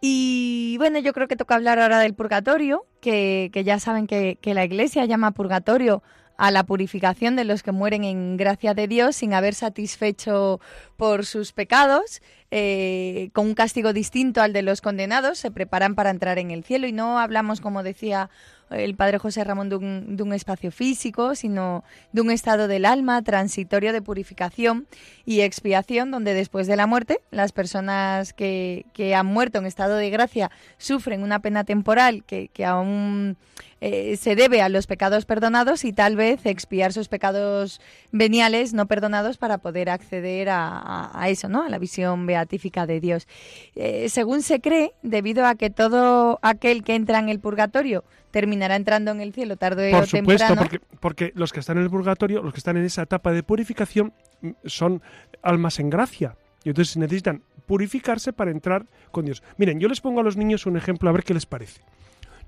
[0.00, 4.54] Y bueno, yo creo que toca hablar ahora del purgatorio, que, ya saben que, que
[4.54, 6.02] la Iglesia llama purgatorio
[6.36, 10.60] a la purificación de los que mueren en gracia de Dios sin haber satisfecho
[10.96, 12.20] por sus pecados,
[12.54, 16.64] eh, con un castigo distinto al de los condenados, se preparan para entrar en el
[16.64, 16.86] cielo.
[16.86, 18.28] Y no hablamos, como decía
[18.74, 23.92] el padre José Ramón, de un, espacio físico, sino de un estado del alma transitorio
[23.92, 24.86] de purificación
[25.24, 28.84] y expiación, donde después de la muerte las personas que,
[29.16, 33.36] han muerto en estado de gracia sufren una pena temporal que, aún
[33.80, 37.80] eh, se debe a los pecados perdonados y tal vez expiar sus pecados
[38.12, 41.64] veniales no perdonados para poder acceder a, eso, ¿no?
[41.64, 43.26] a la visión beatífica de Dios.
[43.74, 48.76] Eh, según se cree, debido a que todo aquel que entra en el purgatorio terminará
[48.76, 50.62] entrando en el cielo tarde Por o supuesto, temprano.
[50.62, 53.42] Porque, porque los que están en el purgatorio, los que están en esa etapa de
[53.42, 55.02] purificación, mm, son
[55.42, 56.36] almas en gracia.
[56.64, 59.42] Y entonces necesitan purificarse para entrar con Dios.
[59.56, 61.82] Miren, yo les pongo a los niños un ejemplo a ver qué les parece.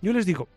[0.00, 0.48] Yo les digo,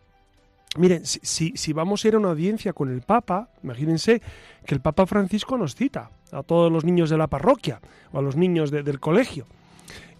[0.76, 4.20] miren, si, si, vamos a ir a una audiencia con el Papa, imagínense
[4.66, 7.80] que el Papa Francisco nos cita a todos los niños de la parroquia
[8.12, 9.46] o a los niños del colegio.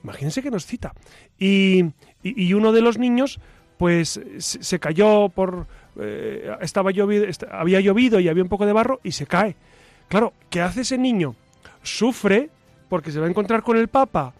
[0.03, 0.94] Imagínense que nos cita.
[1.38, 1.85] y,
[2.23, 3.40] y uno de los niños
[3.79, 5.66] pues se cayó por...
[6.01, 9.57] Eh, estaba llovido, había llovido y había un poco de barro y se cae.
[10.09, 11.35] Claro, ¿qué hace ese niño?
[11.83, 12.51] Sufre
[12.88, 14.35] porque se va a encontrar con el Papa,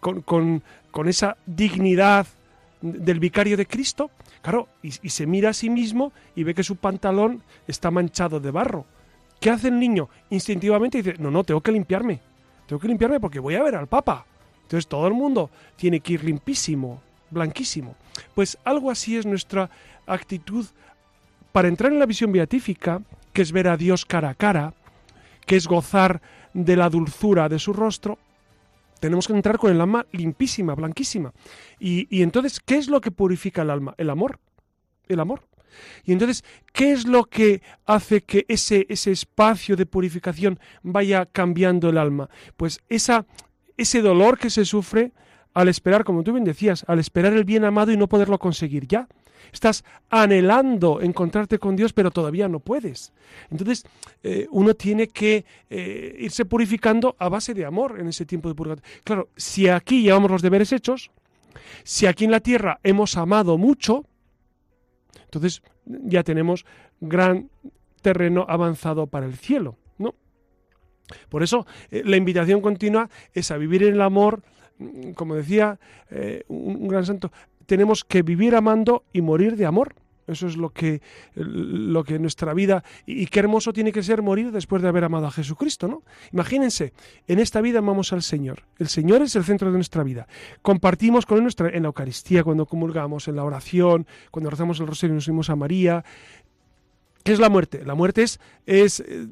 [0.00, 2.26] con, con, esa dignidad
[2.80, 4.10] del vicario de Cristo,
[4.42, 8.50] claro, y, se mira a sí mismo y ve que su pantalón está manchado de
[8.50, 8.84] barro.
[9.40, 10.08] ¿Qué hace el niño?
[10.30, 12.20] Instintivamente dice, no, no, tengo que limpiarme,
[12.66, 14.26] tengo que limpiarme porque voy a ver al Papa.
[14.62, 17.96] Entonces todo el mundo tiene que ir limpísimo, blanquísimo.
[18.34, 19.70] Pues algo así es nuestra
[20.06, 20.66] actitud
[21.52, 24.74] para entrar en la visión beatífica, que es ver a Dios cara a cara,
[25.46, 26.20] que es gozar
[26.52, 28.18] de la dulzura de su rostro,
[29.00, 31.32] tenemos que entrar con el alma limpísima, blanquísima.
[31.78, 33.94] Y, entonces, ¿qué es lo que purifica el alma?
[33.96, 34.38] El amor.
[35.08, 35.42] El amor.
[36.04, 41.88] Y entonces, ¿qué es lo que hace que ese, ese espacio de purificación vaya cambiando
[41.88, 42.28] el alma?
[42.56, 43.26] Pues esa,
[43.76, 45.12] ese dolor que se sufre
[45.54, 48.86] al esperar, como tú bien decías, al esperar el bien amado y no poderlo conseguir
[48.86, 49.08] ya.
[49.52, 53.12] Estás anhelando encontrarte con Dios, pero todavía no puedes.
[53.50, 53.84] Entonces,
[54.22, 58.54] eh, uno tiene que eh, irse purificando a base de amor en ese tiempo de
[58.54, 58.90] purgatorio.
[59.02, 61.10] Claro, si aquí llevamos los deberes hechos,
[61.82, 64.04] si aquí en la tierra hemos amado mucho,
[65.30, 66.66] entonces ya tenemos
[67.00, 67.50] gran
[68.02, 70.14] terreno avanzado para el cielo, ¿no?
[71.28, 74.42] Por eso eh, la invitación continua es a vivir en el amor,
[74.78, 75.78] mm, como decía
[76.48, 77.30] un gran santo,
[77.66, 79.94] tenemos que vivir amando y morir de amor.
[80.30, 81.00] Eso es lo que,
[81.34, 82.84] lo que nuestra vida.
[83.06, 86.02] Y, qué hermoso tiene que ser morir después de haber amado a Jesucristo, ¿no?
[86.32, 86.92] Imagínense,
[87.26, 88.64] en esta vida amamos al Señor.
[88.78, 90.26] El Señor es el centro de nuestra vida.
[90.62, 94.86] Compartimos con Él nuestra, en la Eucaristía, cuando comulgamos, en la oración, cuando rezamos el
[94.86, 96.04] rosario y nos unimos a María.
[97.22, 97.84] ¿Qué es la muerte?
[97.84, 99.26] La muerte es, es eh,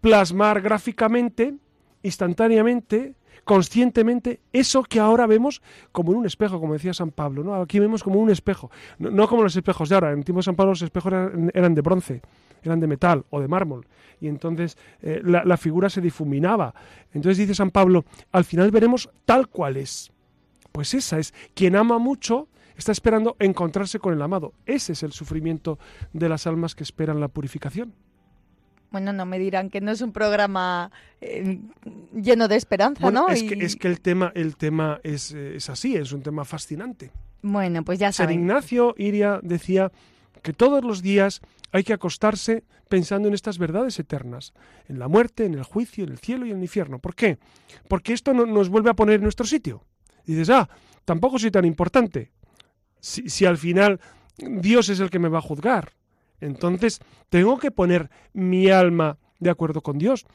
[0.00, 1.54] plasmar gráficamente,
[2.02, 3.14] instantáneamente,
[3.46, 7.44] conscientemente eso que ahora vemos como en un espejo, como decía San Pablo.
[7.44, 7.54] ¿no?
[7.54, 10.10] Aquí vemos como un espejo, no, como los espejos de ahora.
[10.12, 11.12] En el tiempo de San Pablo los espejos
[11.54, 12.22] eran, de bronce,
[12.64, 13.86] eran de metal o de mármol.
[14.20, 16.74] Y entonces eh, la, la figura se difuminaba.
[17.14, 20.10] Entonces dice San Pablo, al final veremos tal cual es.
[20.72, 24.54] Pues esa es, quien ama mucho está esperando encontrarse con el amado.
[24.66, 25.78] Ese es el sufrimiento
[26.12, 27.94] de las almas que esperan la purificación.
[28.96, 31.60] Bueno, no me dirán que no es un programa eh,
[32.14, 33.28] lleno de esperanza, ¿no?
[33.28, 36.46] Es, que, es que el tema, el tema es, eh, es, así, es un tema
[36.46, 37.10] fascinante.
[37.42, 38.36] Bueno, pues ya saben.
[38.36, 39.92] San Ignacio Iria decía
[40.40, 44.54] que todos los días hay que acostarse pensando en estas verdades eternas,
[44.88, 46.98] en la muerte, en el juicio, en el cielo y en el infierno.
[46.98, 47.38] ¿Por qué?
[47.88, 49.84] Porque esto no, nos vuelve a poner en nuestro sitio.
[50.24, 50.70] Y dices, ah,
[51.04, 52.32] tampoco soy tan importante.
[52.98, 54.00] Si, si al final
[54.38, 55.92] Dios es el que me va a juzgar.
[56.40, 60.26] Entonces, tengo que poner mi alma de acuerdo con Dios.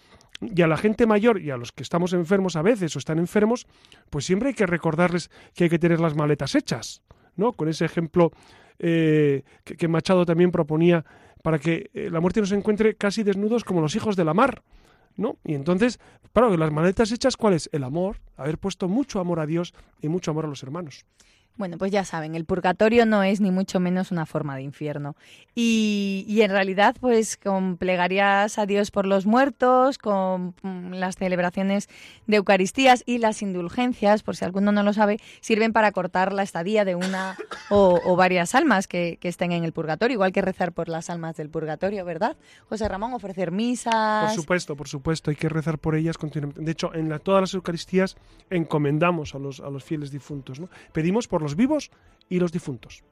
[0.42, 3.20] Y a la gente mayor y a los que estamos enfermos a veces o están
[3.20, 3.68] enfermos,
[4.10, 7.04] pues siempre hay que recordarles que hay que tener las maletas hechas,
[7.36, 7.54] ¿no?
[7.54, 8.32] Con ese ejemplo
[8.80, 11.06] eh, que, Machado también proponía
[11.44, 14.64] para que eh, la muerte nos encuentre casi desnudos como los hijos de la mar,
[15.16, 15.38] ¿no?
[15.44, 16.00] Y entonces,
[16.34, 17.70] claro, las maletas hechas, ¿cuál es?
[17.72, 21.06] El amor, haber puesto mucho amor a Dios y mucho amor a los hermanos.
[21.58, 25.16] Bueno, pues ya saben, el purgatorio no es ni mucho menos una forma de infierno.
[25.54, 31.18] Y, y, en realidad, pues con plegarias a Dios por los muertos, con mm, las
[31.18, 31.90] celebraciones
[32.26, 36.44] de Eucaristías y las indulgencias, por si alguno no lo sabe, sirven para cortar la
[36.44, 37.36] estadía de una
[37.70, 41.36] o, varias almas que, que, estén en el purgatorio, igual que rezar por las almas
[41.36, 42.38] del purgatorio, ¿verdad?
[42.70, 44.26] José Ramón, ofrecer misas.
[44.26, 46.62] Por supuesto, por supuesto, hay que rezar por ellas continuamente.
[46.62, 48.16] De hecho, en la, todas las Eucaristías
[48.50, 50.70] encomendamos a los, a los fieles difuntos, ¿no?
[50.94, 51.91] Pedimos por los vivos
[52.30, 53.04] y los difuntos.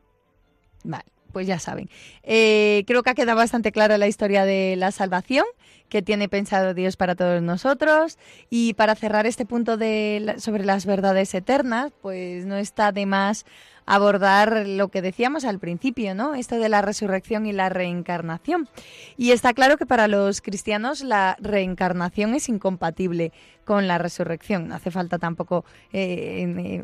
[0.83, 1.89] Vale, pues ya saben.
[2.23, 5.45] Eh, creo que ha quedado bastante clara la historia de la salvación
[5.89, 8.17] que tiene pensado Dios para todos nosotros.
[8.49, 13.45] Y para cerrar este punto de, sobre las verdades eternas, pues no está de más
[13.89, 16.36] abordar lo que decíamos al principio, ¿no?
[16.36, 18.69] Esto de la resurrección y la reencarnación.
[19.17, 23.34] Y está claro que para los cristianos la reencarnación es incompatible
[23.65, 24.67] con la resurrección.
[24.67, 26.84] No hace falta tampoco eh, eh,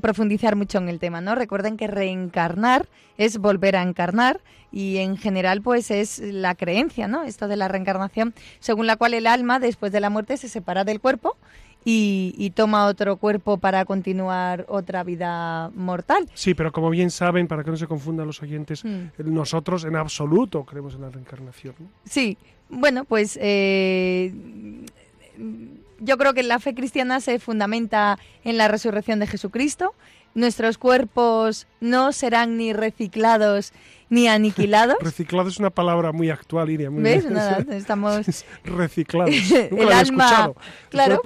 [0.00, 1.34] profundizar mucho en el tema, ¿no?
[1.34, 7.24] Recuerden que reencarnar es volver a encarnar y en general pues es la creencia, ¿no?
[7.24, 10.84] Esto de la reencarnación, según la cual el alma después de la muerte se separa
[10.84, 11.36] del cuerpo
[11.88, 16.28] y, toma otro cuerpo para continuar otra vida mortal.
[16.34, 19.10] Sí, pero como bien saben, para que no se confundan los oyentes, mm.
[19.26, 21.76] nosotros en absoluto creemos en la reencarnación.
[22.04, 24.34] Sí, bueno, pues eh,
[26.00, 29.94] yo creo que la fe cristiana se fundamenta en la resurrección de Jesucristo.
[30.34, 33.72] Nuestros cuerpos no serán ni reciclados
[34.08, 34.96] ni aniquilados.
[35.00, 36.90] Reciclado es una palabra muy actual, Iria.
[36.90, 37.30] Muy ¿Ves?
[37.30, 38.26] Nada, estamos...
[38.64, 39.34] reciclados.
[39.52, 40.52] el alma...
[40.88, 41.20] Claro,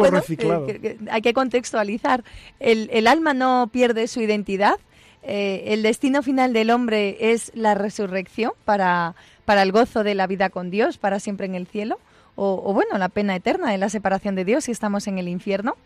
[1.10, 2.24] hay que contextualizar.
[2.58, 4.76] El, el, alma no pierde su identidad.
[5.22, 9.14] Eh, el destino final del hombre es la resurrección para,
[9.44, 11.98] para el gozo de la vida con Dios, para siempre en el cielo.
[12.36, 15.28] O, o bueno, la pena eterna de la separación de Dios si estamos en el
[15.28, 15.76] infierno.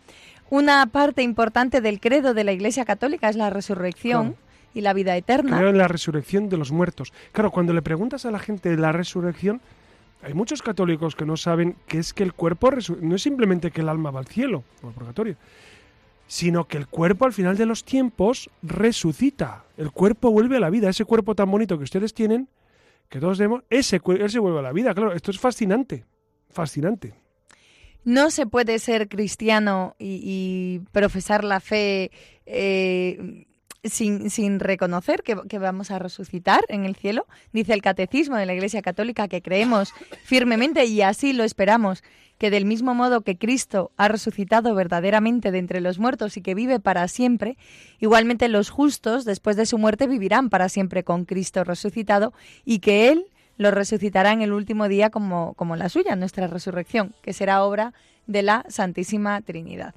[0.49, 4.35] Una parte importante del credo de la Iglesia Católica es la resurrección
[4.75, 5.57] y la vida eterna.
[5.57, 7.13] Creo en la resurrección de los muertos.
[7.31, 9.61] Claro, cuando le preguntas a la gente de la resurrección,
[10.21, 12.69] hay muchos católicos que no saben que es que el cuerpo
[13.01, 15.37] no es simplemente que el alma va al cielo o al purgatorio,
[16.27, 19.63] sino que el cuerpo al final de los tiempos resucita.
[19.77, 20.89] El cuerpo vuelve a la vida.
[20.89, 22.49] Ese cuerpo tan bonito que ustedes tienen,
[23.07, 24.93] que todos vemos, ese, ese vuelve a la vida.
[24.93, 26.03] Claro, esto es fascinante.
[26.49, 27.13] Fascinante.
[28.03, 32.11] No se puede ser cristiano y, profesar la fe
[32.45, 33.45] eh,
[33.89, 37.27] sin, reconocer que, vamos a resucitar en el cielo.
[37.53, 42.03] Dice el catecismo de la Iglesia Católica que creemos firmemente y así lo esperamos
[42.37, 46.53] que del mismo modo que Cristo ha resucitado verdaderamente de entre los muertos y que
[46.53, 47.57] vive para siempre,
[47.99, 52.33] igualmente los justos después de su muerte vivirán para siempre con Cristo resucitado
[52.65, 53.25] y que Él
[53.57, 57.93] los resucitará en el último día como, como la suya, nuestra resurrección, que será obra
[58.27, 59.95] de la Santísima Trinidad.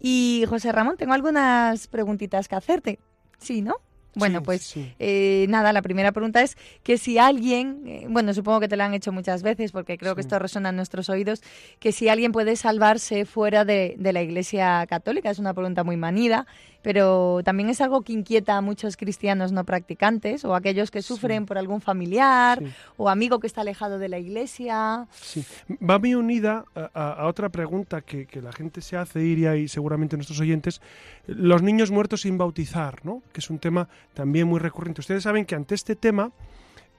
[0.00, 2.98] Y José Ramón, tengo algunas preguntitas que hacerte.
[3.38, 3.76] Sí, ¿no?
[4.16, 8.68] Bueno, pues eh, nada, la primera pregunta es que si alguien, eh, bueno, supongo que
[8.68, 11.42] te la han hecho muchas veces porque creo que esto resuena en nuestros oídos,
[11.80, 15.96] que si alguien puede salvarse fuera de, de la Iglesia Católica, es una pregunta muy
[15.96, 16.46] manida,
[16.84, 21.46] pero también es algo que inquieta a muchos cristianos no practicantes o aquellos que sufren
[21.46, 22.62] por algún familiar
[22.98, 25.06] o amigo que está alejado de la iglesia.
[25.10, 25.42] Sí,
[25.82, 30.40] va muy unida a, otra pregunta que, la gente se hace, Iria, y seguramente nuestros
[30.40, 30.82] oyentes,
[31.26, 33.22] los niños muertos sin bautizar, ¿no?
[33.32, 35.00] que es un tema también muy recurrente.
[35.00, 36.32] Ustedes saben que ante este tema,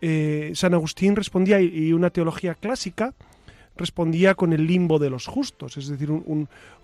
[0.02, 3.14] eh, San Agustín respondía, y una teología clásica,
[3.78, 6.10] respondía con el limbo de los justos, es decir,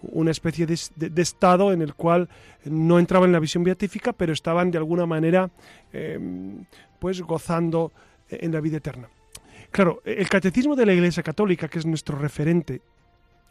[0.01, 2.29] una especie de, estado en el cual
[2.65, 5.49] no entraban en la visión beatífica, pero estaban de alguna manera
[5.93, 6.65] em,
[6.99, 7.91] pues gozando
[8.29, 9.09] en la vida eterna.
[9.71, 12.81] Claro, el catecismo de la Iglesia Católica, que es nuestro referente,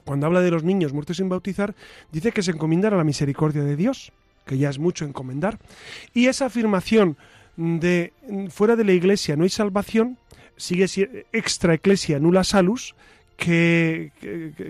[0.04, 1.74] cuando habla de los niños muertos sin bautizar,
[2.12, 4.12] dice que se encomiendan a la misericordia de Dios,
[4.44, 5.58] que ya es mucho encomendar.
[6.12, 7.16] Y esa afirmación
[7.56, 8.12] de
[8.50, 10.18] fuera de la Iglesia no hay salvación,
[10.56, 12.94] sigue siendo extra ecclesia nulla salus,
[13.40, 14.12] que,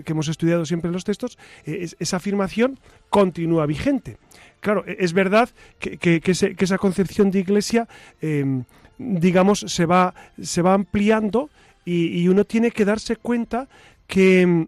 [0.05, 4.17] hemos estudiado siempre en los textos, eh, esa afirmación continúa vigente.
[4.61, 5.49] Claro, e, es verdad
[5.79, 7.87] que, esa concepción de iglesia,
[8.21, 8.63] em,
[8.97, 11.49] digamos, se va, se va ampliando
[11.83, 13.67] y, uno tiene que darse cuenta
[14.07, 14.67] que em,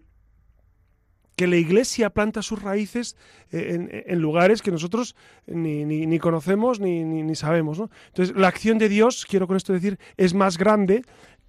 [1.36, 3.16] que la Iglesia planta sus raíces
[3.50, 5.16] eh, en, lugares que nosotros
[5.48, 7.80] ni, conocemos ni, ni, sabemos.
[8.08, 11.02] Entonces, la acción de Dios, quiero con esto decir, es más grande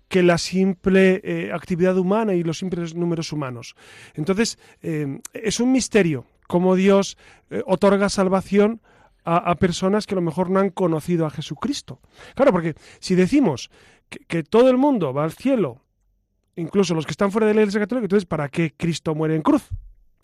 [0.07, 3.75] que la simple eh, actividad humana y los simples números humanos.
[4.13, 7.17] Entonces, eh, es un misterio cómo Dios
[7.49, 8.81] eh, otorga salvación
[9.27, 11.99] a, personas que a lo mejor no han conocido a Jesucristo.
[12.35, 13.71] Claro, porque si decimos
[14.27, 15.81] que, todo el mundo va al cielo,
[16.55, 19.41] incluso los que están fuera de la Iglesia Católica, entonces, ¿para qué Cristo muere en
[19.41, 19.67] cruz?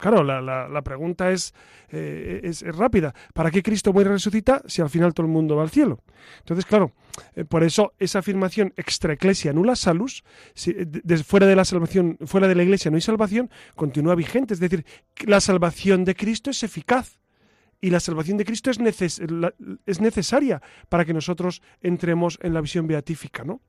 [0.01, 1.53] Claro, la, la, pregunta es,
[1.91, 3.13] eh, es, rápida.
[3.35, 6.01] ¿Para qué Cristo muere y resucita si al final todo el mundo va al cielo?
[6.39, 6.93] Entonces, claro,
[7.35, 10.23] eh, por eso esa afirmación extra ecclesia nulla salus,
[10.55, 10.73] si,
[11.23, 14.55] fuera de la salvación, fuera de la iglesia no hay salvación, continúa vigente.
[14.55, 14.87] Es decir,
[15.27, 17.19] la salvación de Cristo es eficaz.
[17.79, 22.87] Y la salvación de Cristo es, es necesaria para que nosotros entremos en la visión
[22.87, 23.61] beatífica, ¿no?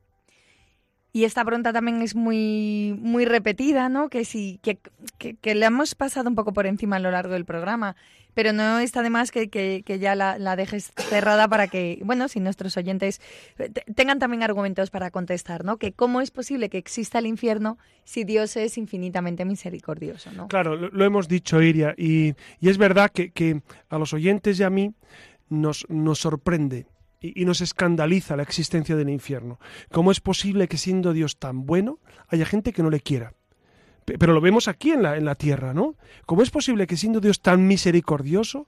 [1.15, 4.09] Y esta pregunta también es muy, muy repetida, ¿no?
[4.09, 4.79] Que, sí, que,
[5.19, 7.97] que, le hemos pasado un poco por encima a lo largo del programa,
[8.33, 12.41] pero no está de más que, que, ya la, dejes cerrada para que, bueno, si
[12.41, 13.21] nuestros oyentes
[13.59, 15.77] eh, tengan también argumentos para contestar, ¿no?
[15.77, 20.49] Que cómo es posible que exista el infierno si Dios es infinitamente misericordioso, ¿no?
[20.49, 23.61] Claro, lo, hemos dicho, Iria, y, y es verdad que, que
[23.91, 24.95] a los oyentes y a mí
[25.51, 26.87] nos, nos sorprende
[27.23, 29.59] y, nos escandaliza la existencia del infierno.
[29.91, 33.35] ¿Cómo es posible que siendo Dios tan bueno haya gente que no le quiera?
[34.05, 35.97] Pero lo vemos aquí en la, en la tierra, ¿no?
[36.27, 38.67] ¿Cómo es posible que siendo Dios tan misericordioso,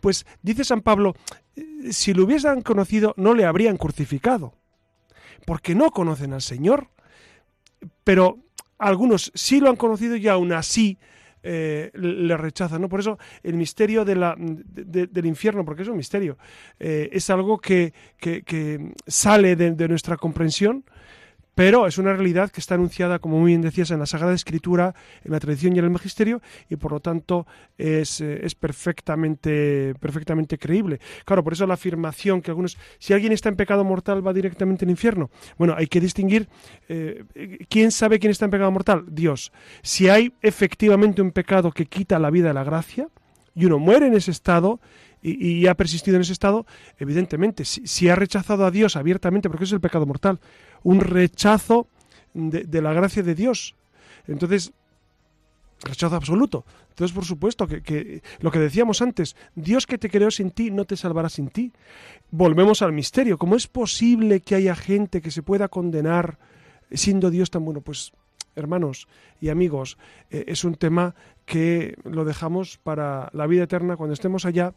[0.00, 1.14] pues dice San Pablo,
[1.56, 4.54] eh, si lo hubiesen conocido no le habrían crucificado,
[5.46, 6.90] porque no conocen al Señor.
[8.04, 8.38] Pero
[8.78, 10.98] algunos sí lo han conocido y aún así
[11.42, 12.80] eh, le rechazan.
[12.80, 12.88] ¿no?
[12.88, 16.38] Por eso el misterio de la, del infierno, porque es un misterio,
[16.78, 20.84] eh, es algo que, que, sale de, nuestra comprensión
[21.54, 24.94] pero es una realidad que está anunciada, como muy bien decías, en la Sagrada Escritura,
[25.24, 27.46] en la tradición y en el Magisterio, y por lo tanto
[27.76, 31.00] es, eh, es perfectamente, perfectamente creíble.
[31.24, 34.84] Claro, por eso la afirmación que algunos, si alguien está en pecado mortal, va directamente
[34.84, 35.30] al infierno.
[35.58, 36.48] Bueno, hay que distinguir,
[36.88, 37.24] eh,
[37.68, 39.04] ¿quién sabe quién está en pecado mortal?
[39.08, 39.52] Dios.
[39.82, 43.08] Si hay efectivamente un pecado que quita la vida de la gracia,
[43.54, 44.80] y uno muere en ese estado,
[45.22, 46.66] y, ha persistido en ese estado,
[46.98, 50.40] evidentemente, si, ha rechazado a Dios abiertamente, porque eso es el pecado mortal,
[50.82, 51.86] un rechazo
[52.34, 53.76] de, la gracia de Dios.
[54.26, 54.72] Entonces,
[55.82, 56.64] rechazo absoluto.
[56.90, 60.84] Entonces, por supuesto, que, lo que decíamos antes, Dios que te creó sin ti no
[60.84, 61.72] te salvará sin ti.
[62.30, 63.38] Volvemos al misterio.
[63.38, 66.38] ¿Cómo es posible que haya gente que se pueda condenar
[66.90, 67.80] siendo Dios tan bueno?
[67.80, 68.12] Pues,
[68.56, 69.06] hermanos
[69.40, 69.98] y amigos,
[70.30, 71.14] eh, es un tema
[71.46, 74.74] que lo dejamos para la vida eterna cuando estemos allá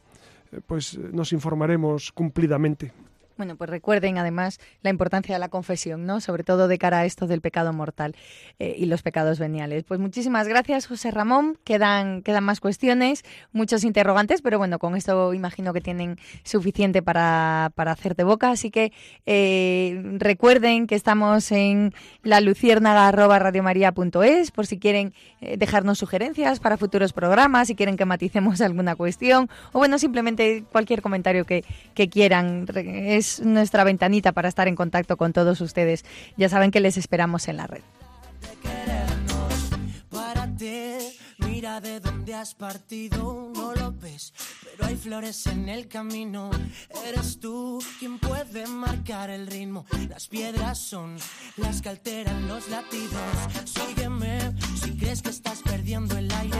[0.66, 2.92] pues nos informaremos cumplidamente.
[3.38, 6.22] Bueno, pues recuerden además la importancia de la confesión, ¿no?
[6.22, 8.16] Sobre todo de cara a esto del pecado mortal
[8.60, 9.84] eh, y los pecados veniales.
[9.84, 11.58] Pues muchísimas gracias, José Ramón.
[11.66, 17.74] Quedan, quedan más cuestiones, muchos interrogantes, pero bueno, con esto imagino que tienen suficiente para,
[17.76, 18.52] para hacerte boca.
[18.52, 18.94] Así que
[19.26, 27.12] eh, recuerden que estamos en la luciérnaga.radiomaría.es por si quieren eh, dejarnos sugerencias para futuros
[27.12, 32.66] programas, si quieren que maticemos alguna cuestión o bueno, simplemente cualquier comentario que, que quieran.
[33.44, 36.06] Nuestra ventanita para estar en contacto con todos ustedes.
[36.38, 37.82] Ya saben que les esperamos en la red.
[41.56, 46.50] Mira de dónde has partido, no lo ves, pero hay flores en el camino.
[47.06, 49.86] Eres tú quien puede marcar el ritmo.
[50.10, 51.18] Las piedras son
[51.58, 53.22] las que alteran los latidos.
[53.66, 56.58] Sígueme si crees que estás perdiendo el aire.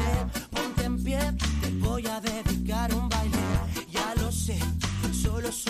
[0.50, 1.20] Ponte en pie,
[1.62, 3.38] te voy a dedicar un baile.
[3.92, 4.60] Ya lo sé,
[5.14, 5.68] solo es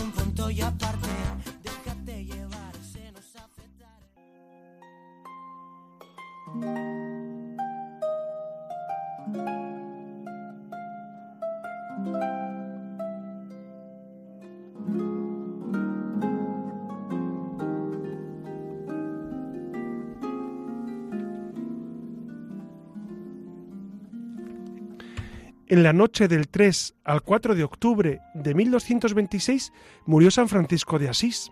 [25.76, 29.74] En la noche del 3 al 4 de octubre de 1226
[30.06, 31.52] murió San Francisco de Asís.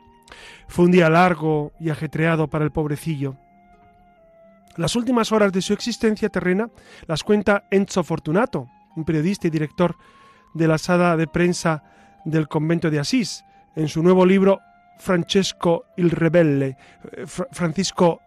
[0.69, 3.35] Fue un día largo y ajetreado para el pobrecillo.
[4.77, 6.69] Las últimas horas de su existencia terrena
[7.05, 9.97] las cuenta Enzo Fortunato, un periodista y director
[10.53, 11.83] de la sala de prensa
[12.23, 13.43] del convento de Asís,
[13.75, 14.61] en su nuevo libro
[14.99, 16.77] Francesco il Rebelle,
[17.11, 18.21] eh, Francisco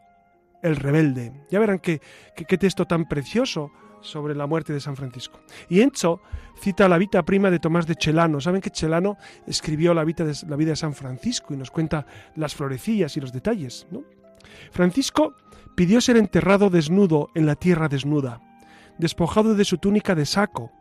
[0.62, 1.32] el Rebelde.
[1.51, 2.03] Ya verán qué,
[2.34, 3.72] qué texto tan precioso
[4.07, 5.40] sobre la muerte de San Francisco.
[5.68, 6.20] Y Enzo
[6.61, 8.40] cita la vida prima de Tomás de Celano.
[8.40, 12.07] Saben que Celano escribió la vida de, la vida de San Francisco y nos cuenta
[12.34, 13.86] las florecillas y los detalles.
[14.70, 15.34] Francisco
[15.74, 18.40] pidió ser enterrado desnudo en la tierra desnuda,
[18.98, 20.72] despojado de su túnica de saco.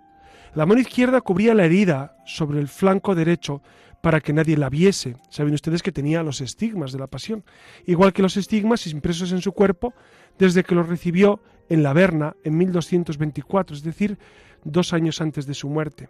[0.53, 3.61] La mano izquierda cubría la herida sobre el flanco derecho
[4.06, 5.16] para que nadie la viese.
[5.32, 7.43] Saben ustedes que tenía los estigmas de la pasión,
[7.88, 9.95] igual que los estigmas impresos en su cuerpo
[10.38, 14.20] desde que los recibió en la Berna en 1224, es decir,
[14.64, 16.10] dos años antes de su muerte.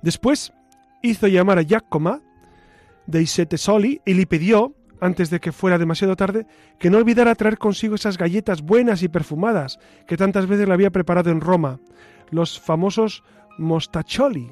[0.00, 0.54] Después
[1.02, 2.22] hizo llamar a Giacomo
[3.06, 6.46] de Soli y le pidió, antes de que fuera demasiado tarde,
[6.78, 10.90] que no olvidara traer consigo esas galletas buenas y perfumadas que tantas veces le había
[10.90, 11.78] preparado en Roma,
[12.30, 13.22] los famosos
[13.58, 14.50] mostacholi.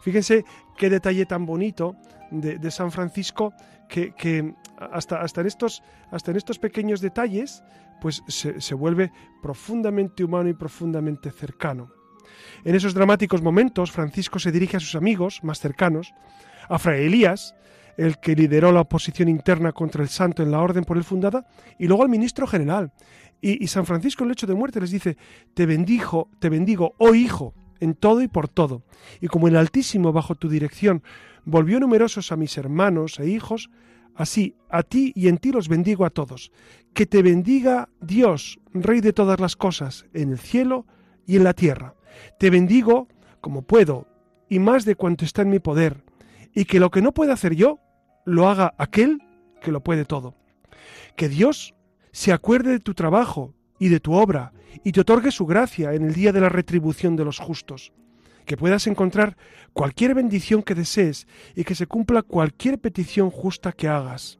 [0.00, 0.44] Fíjense
[0.76, 1.96] qué detalle tan bonito
[2.32, 3.52] de, San Francisco
[3.88, 7.62] que, hasta, en estos, hasta en estos pequeños detalles
[8.00, 11.90] pues se, vuelve profundamente humano y profundamente cercano.
[12.64, 16.12] En esos dramáticos momentos, Francisco se dirige a sus amigos más cercanos,
[16.68, 17.54] a Fray Elías,
[17.96, 21.46] el que lideró la oposición interna contra el santo en la orden por él fundada,
[21.78, 22.92] y luego al ministro general.
[23.40, 25.16] Y, y San Francisco en el hecho de muerte les dice,
[25.54, 28.82] te bendijo, te bendigo, oh hijo, en todo y por todo.
[29.20, 31.02] Y como el Altísimo bajo tu dirección
[31.44, 33.70] volvió numerosos a mis hermanos e hijos,
[34.14, 36.52] Así, a ti y en ti los bendigo a todos.
[36.92, 40.86] Que te bendiga Dios, Rey de todas las cosas, en el cielo
[41.26, 41.94] y en la tierra.
[42.38, 43.08] Te bendigo
[43.40, 44.06] como puedo,
[44.48, 46.04] y más de cuanto está en mi poder,
[46.54, 47.78] y que lo que no pueda hacer yo,
[48.26, 49.22] lo haga aquel
[49.62, 50.34] que lo puede todo.
[51.16, 51.74] Que Dios
[52.12, 54.52] se acuerde de tu trabajo y de tu obra,
[54.84, 57.92] y te otorgue su gracia en el día de la retribución de los justos
[58.46, 59.36] que puedas encontrar
[59.72, 61.26] cualquier bendición que desees
[61.56, 64.38] y que se cumpla cualquier petición justa que hagas.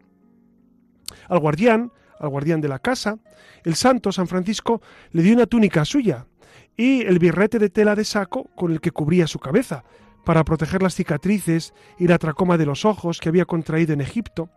[1.29, 1.91] Al guardián,
[2.21, 3.19] al guardián de la casa,
[3.65, 4.81] el santo San Francisco
[5.11, 6.27] le dio una túnica suya
[6.77, 9.83] y el birrete de tela de saco con el que cubría su cabeza,
[10.25, 14.51] para proteger las cicatrices y la tracoma de los ojos que había contraído en Egipto.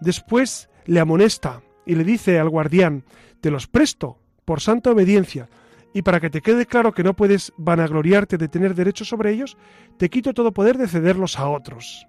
[0.00, 3.04] Después le amonesta y le dice al guardián,
[3.44, 4.16] te los presto
[4.46, 5.50] por santa obediencia,
[5.92, 9.58] y para que te quede claro que no puedes vanagloriarte de tener derecho sobre ellos,
[9.98, 12.06] te quito todo poder de cederlos a otros.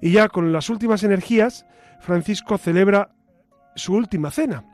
[0.00, 1.66] Y ya con las últimas energías,
[2.00, 3.10] Francisco celebra
[3.76, 4.64] su última cena.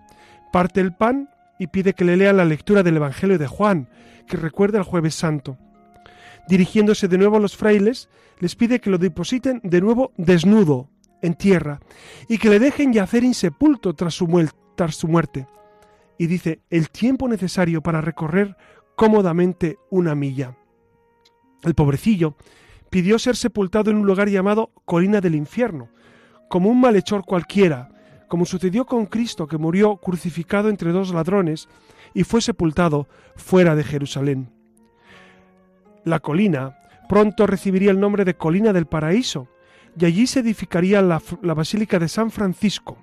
[0.52, 3.88] Parte el pan y pide que le lean la lectura del Evangelio de Juan,
[4.28, 5.58] que recuerda el jueves santo.
[6.46, 8.08] Dirigiéndose de nuevo a los frailes,
[8.38, 10.90] les pide que lo depositen de nuevo desnudo,
[11.22, 11.80] en tierra,
[12.28, 14.28] y que le dejen yacer insepulto tras su,
[14.92, 15.46] su muerte
[16.18, 18.56] y dice el tiempo necesario para recorrer
[18.94, 20.56] cómodamente una milla.
[21.62, 22.36] El pobrecillo
[22.90, 25.88] pidió ser sepultado en un lugar llamado Colina del Infierno,
[26.48, 27.90] como un malhechor cualquiera,
[28.28, 31.68] como sucedió con Cristo que murió crucificado entre dos ladrones
[32.14, 34.50] y fue sepultado fuera de Jerusalén.
[36.04, 39.48] La colina pronto recibiría el nombre de Colina del Paraíso,
[39.98, 42.98] y allí se edificaría la, la Basílica de San Francisco.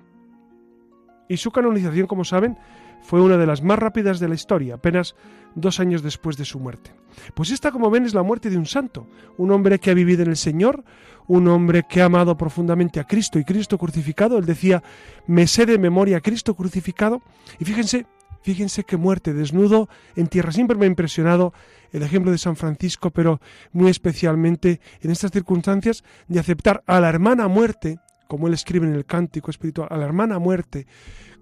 [1.28, 2.58] Y su canonización, como saben,
[3.02, 5.14] fue una de las más rápidas de la historia, apenas
[5.54, 6.92] dos años después de su muerte.
[7.34, 9.06] Pues esta, como ven, es la muerte de un santo,
[9.36, 10.84] un hombre que ha vivido en el Señor,
[11.26, 14.38] un hombre que ha amado profundamente a Cristo y Cristo crucificado.
[14.38, 14.82] Él decía,
[15.26, 17.22] me sé de memoria a Cristo crucificado.
[17.58, 18.06] Y fíjense,
[18.42, 20.52] fíjense qué muerte, desnudo en tierra.
[20.52, 21.52] Siempre me ha impresionado
[21.92, 23.40] el ejemplo de San Francisco, pero
[23.72, 27.98] muy especialmente en estas circunstancias de aceptar a la hermana muerte,
[28.28, 30.86] como él escribe en el cántico espiritual, a la hermana muerte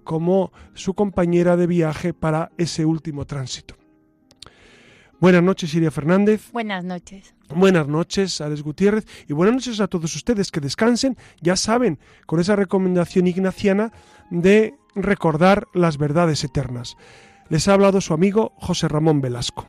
[0.05, 3.76] como su compañera de viaje para ese último tránsito.
[5.20, 6.51] Buenas noches, Iria Fernández.
[6.51, 7.33] Buenas noches.
[7.49, 9.07] Buenas noches, Alex Gutiérrez.
[9.28, 13.93] Y buenas noches a todos ustedes que descansen, ya saben, con esa recomendación ignaciana
[14.30, 16.97] de recordar las verdades eternas.
[17.49, 19.68] Les ha hablado su amigo José Ramón Velasco.